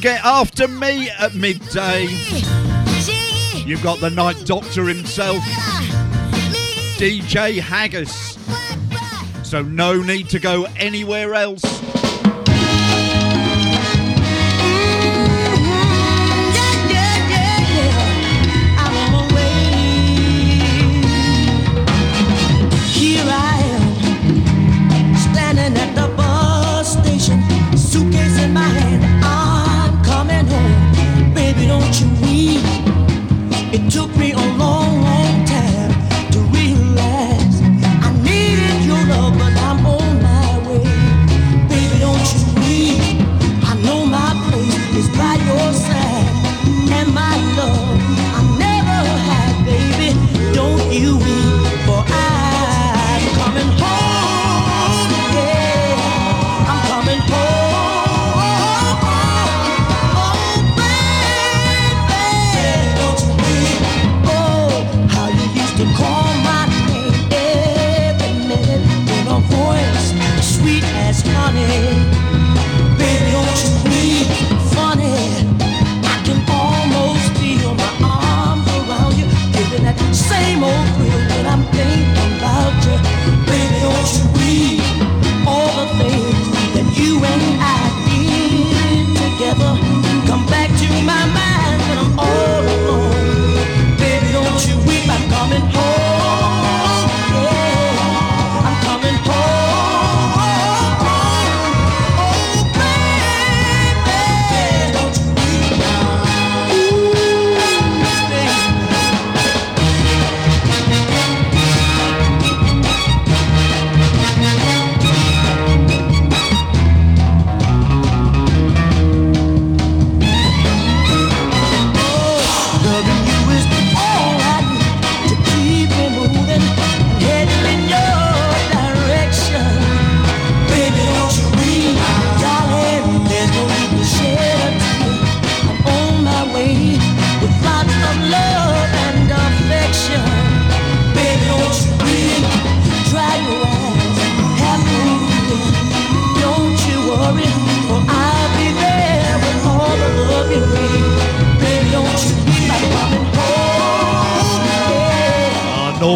[0.00, 2.04] Get after me at midday.
[3.66, 5.42] You've got the night doctor himself,
[6.96, 8.38] DJ Haggis.
[9.46, 11.69] So, no need to go anywhere else.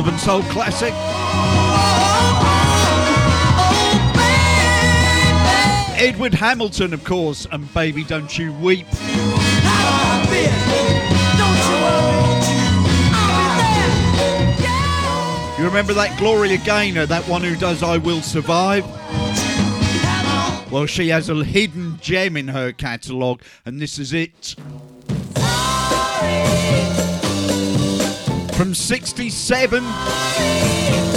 [0.04, 0.92] Northern Soul Classic.
[5.96, 8.86] Edward Hamilton, of course, and Baby Don't You Weep.
[15.58, 18.84] You remember that Gloria Gaynor, that one who does I Will Survive?
[20.70, 24.54] Well, she has a hidden gem in her catalogue, and this is it.
[25.34, 27.13] Sorry
[28.56, 31.13] from 67.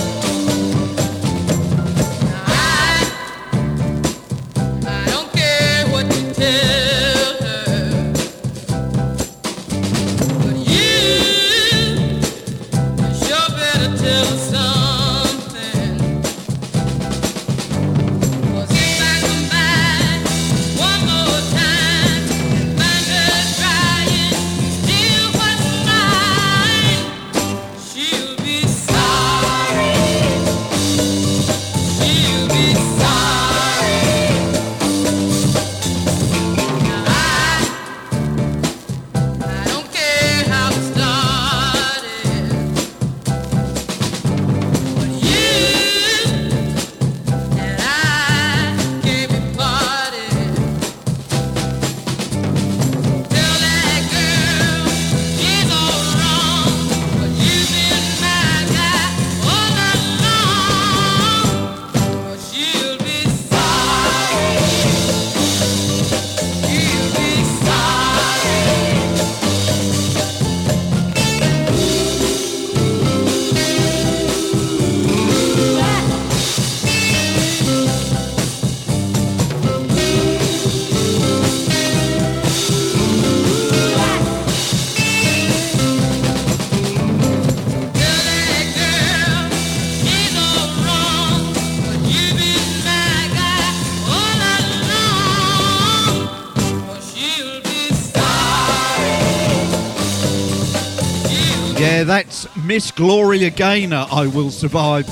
[102.78, 105.08] Miss Gloria Gaynor, uh, I Will Survive.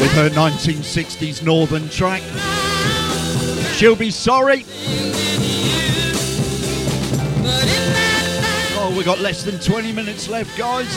[0.00, 2.22] With her 1960s Northern track.
[3.74, 4.64] She'll be sorry.
[8.74, 10.88] Oh, we've got less than 20 minutes left, guys.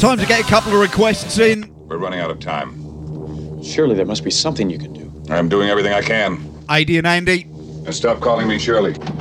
[0.00, 1.74] Time to get a couple of requests in.
[1.88, 3.64] We're running out of time.
[3.64, 5.12] Surely there must be something you can do.
[5.28, 6.38] I'm doing everything I can.
[6.68, 7.57] Adi and Andy.
[7.88, 9.17] And stop calling me Shirley.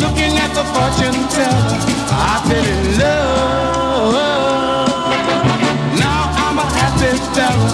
[0.00, 1.78] Looking at the fortune teller,
[2.10, 4.14] I fell in love.
[5.98, 7.70] Now I'm a happy fella.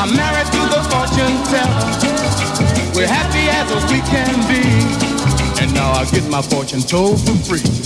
[0.00, 1.86] I'm married to the fortune teller.
[2.94, 4.62] We're happy as we can be.
[5.62, 7.81] And now I get my fortune told for free.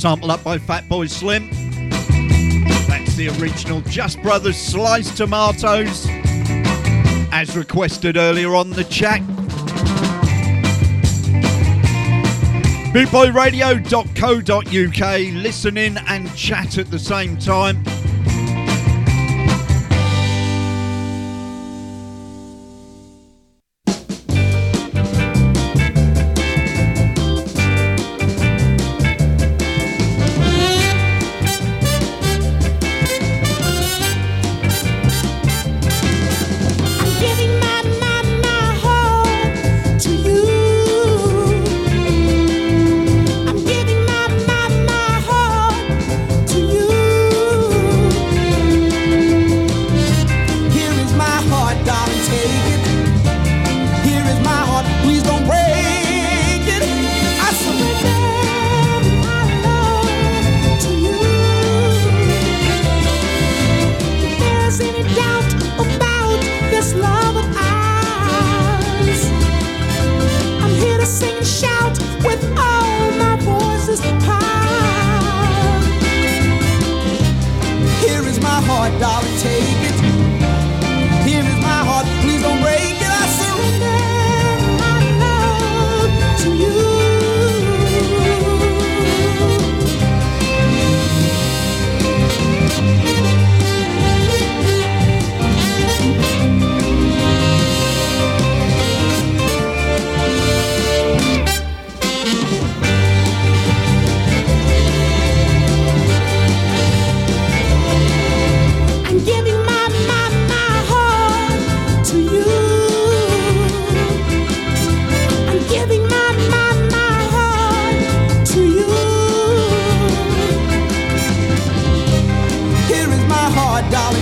[0.00, 1.50] All sampled up by Fatboy Slim.
[2.88, 6.06] That's the original Just Brothers Sliced Tomatoes,
[7.30, 9.20] as requested earlier on the chat.
[12.94, 17.84] bootboyradio.co.uk, listen in and chat at the same time.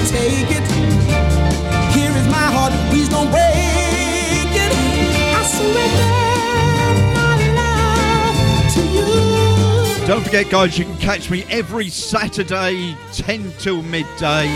[0.08, 0.66] take it.
[1.94, 4.72] Here is my heart, please don't break it.
[5.36, 6.08] I surrender
[7.14, 8.32] my
[8.74, 8.82] to
[10.00, 10.06] you.
[10.06, 14.48] Don't forget, guys, you can catch me every Saturday, 10 till midday,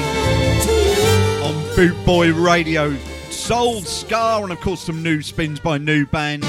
[1.43, 2.97] on Bootboy Radio.
[3.29, 6.47] Soul Ska, and of course, some new spins by new bands.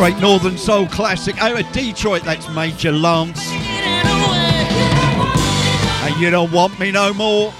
[0.00, 2.22] great Northern Soul classic out of Detroit.
[2.22, 3.46] That's Major Lance.
[6.02, 7.52] And you don't want me no more.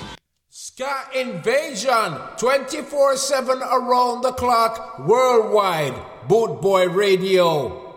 [0.48, 5.92] Ska Invasion, 24 7 around the clock, worldwide,
[6.28, 7.89] Boot Boy Radio.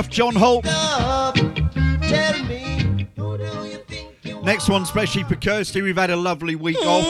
[0.00, 0.64] Stuff, John Holt.
[4.42, 5.82] Next one, especially for Kirsty.
[5.82, 7.04] We've had a lovely week off.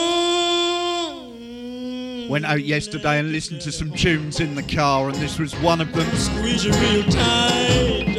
[2.29, 5.79] Went out yesterday and listened to some tunes in the car, and this was one
[5.79, 6.05] of them.
[6.17, 8.15] Squeeze you real tight.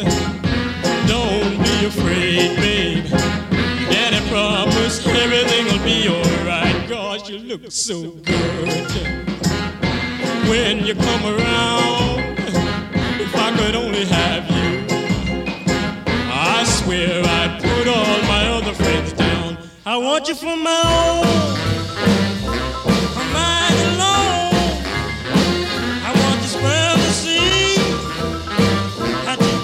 [1.07, 3.05] Don't be afraid, babe.
[3.91, 6.89] Daddy promise everything will be alright.
[6.89, 8.91] Gosh, you look so good.
[10.49, 12.39] When you come around,
[13.21, 14.62] if I could only have you,
[16.93, 19.57] I I'd put all my other friends down.
[19.87, 21.25] I want you for my own.
[23.15, 24.85] for mine alone.
[26.07, 26.49] I want you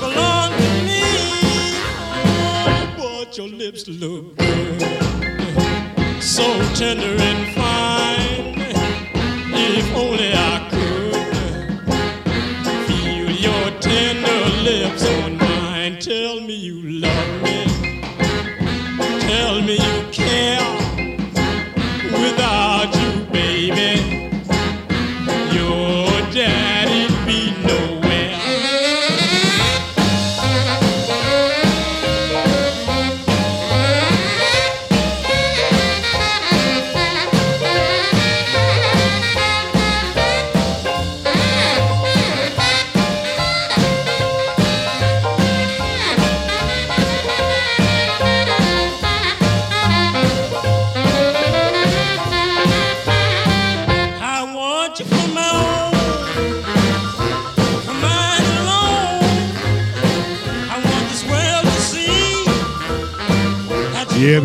[0.00, 1.04] belong to me.
[2.24, 4.80] Oh, but your lips look good,
[6.22, 8.56] so tender and fine.
[9.52, 10.67] If only I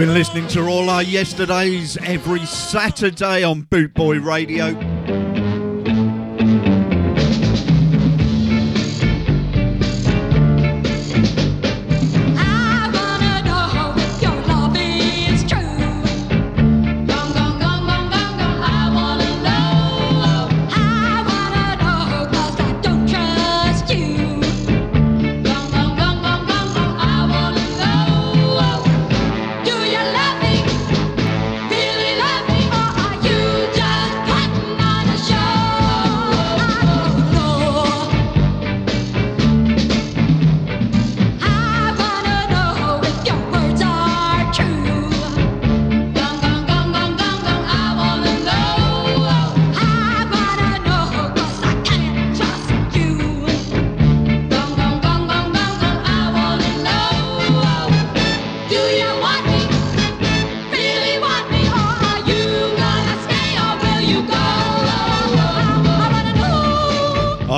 [0.06, 4.93] been listening to all our yesterdays every Saturday on Bootboy Radio.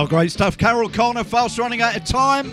[0.05, 0.55] Oh, great stuff.
[0.55, 2.51] Carol Connor, fast running out of time.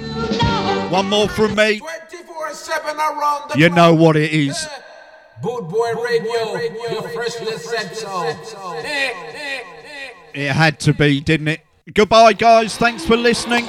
[0.91, 1.81] One more from me.
[1.81, 4.67] 24-7 around the You know what it is.
[5.43, 6.55] Boot Boy Radio,
[6.91, 8.23] your freshly said so.
[8.79, 9.61] Eh.
[10.33, 11.61] It had to be, didn't it?
[11.93, 12.79] Goodbye, guys.
[12.79, 13.69] Thanks for listening.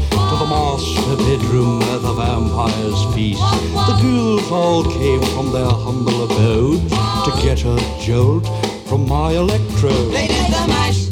[0.41, 3.41] the master bedroom where the vampires feast.
[3.87, 6.89] The ghouls all came from their humble abode
[7.25, 8.47] to get a jolt
[8.87, 10.11] from my electrode.
[10.11, 11.05] They did the mash,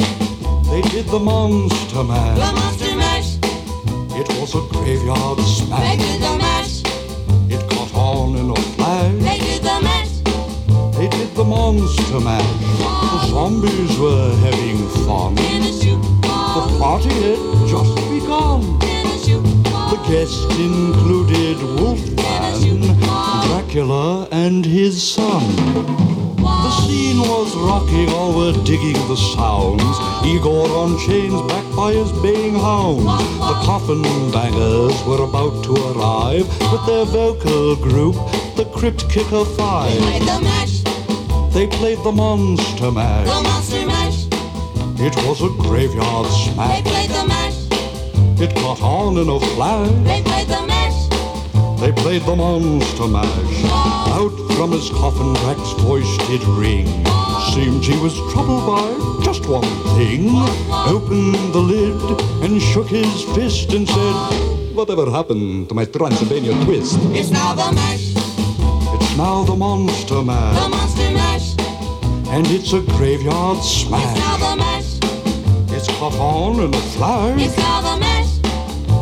[0.72, 2.38] They did the monster the mash.
[2.40, 3.38] monster mash.
[4.20, 5.98] It was a graveyard smash.
[5.98, 6.82] They did the mash,
[7.54, 8.79] It caught on in a
[11.50, 12.46] monster mash.
[13.12, 15.34] The zombies were having fun.
[15.36, 18.62] The party had just begun.
[19.90, 22.82] The guests included Wolfman,
[23.48, 25.44] Dracula, and his son.
[26.38, 29.96] The scene was rocking, all were digging the sounds.
[30.26, 33.06] Igor on chains, backed by his baying hounds.
[33.50, 38.16] The coffin bangers were about to arrive with their vocal group,
[38.56, 40.69] the Crypt Kicker Five.
[41.60, 43.28] Played the mash, They played the Monster Mash.
[43.28, 44.20] the monster mash.
[45.02, 46.84] It was a graveyard smash.
[46.84, 47.58] They played the mash,
[48.40, 49.90] It caught on in a flash.
[50.08, 51.80] they played the mash.
[51.82, 53.64] they played the monster mash.
[54.16, 56.88] Out from his coffin, Drac's voice did ring.
[57.54, 58.88] Seemed he was troubled by
[59.26, 59.68] just one
[59.98, 60.30] thing.
[60.88, 62.00] Opened the lid
[62.44, 64.16] and shook his fist and said,
[64.74, 66.98] Whatever happened to my Transylvania twist?
[67.12, 68.14] It's now the mash,
[68.96, 70.56] It's now the monster mash.
[70.64, 71.09] the monster mash.
[72.32, 74.04] And it's a graveyard smash.
[74.06, 77.42] It's now the mash, It's caught on in a flash.
[77.42, 78.30] it's now the mash.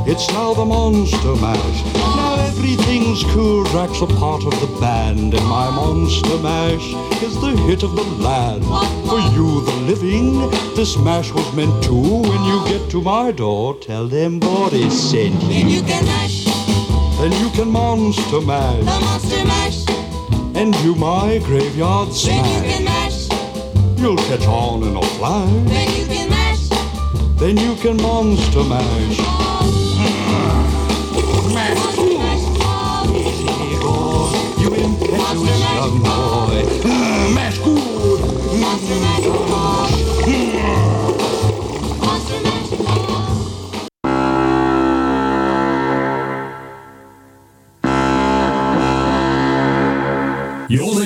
[0.07, 1.79] It's now the monster mash.
[1.95, 3.65] Now everything's cool.
[3.65, 6.87] Drac's a part of the band, and my monster mash
[7.21, 8.63] is the hit of the land.
[9.09, 11.93] For you, the living, this mash was meant to.
[11.95, 15.83] When you get to my door, tell them Boris sent Then you you.
[15.83, 16.45] can mash,
[17.19, 18.79] Then you can monster mash.
[18.79, 19.79] the monster mash.
[20.55, 22.96] and do my graveyard Then you can smash.
[23.97, 25.49] Mash, You'll catch on in a flash.
[25.67, 26.69] then you can mash.
[27.37, 29.17] Then you can monster mash.
[31.53, 31.97] Mash.
[34.59, 36.63] You impetuous young boy.
[37.33, 38.19] Mash good.
[39.23, 39.86] You're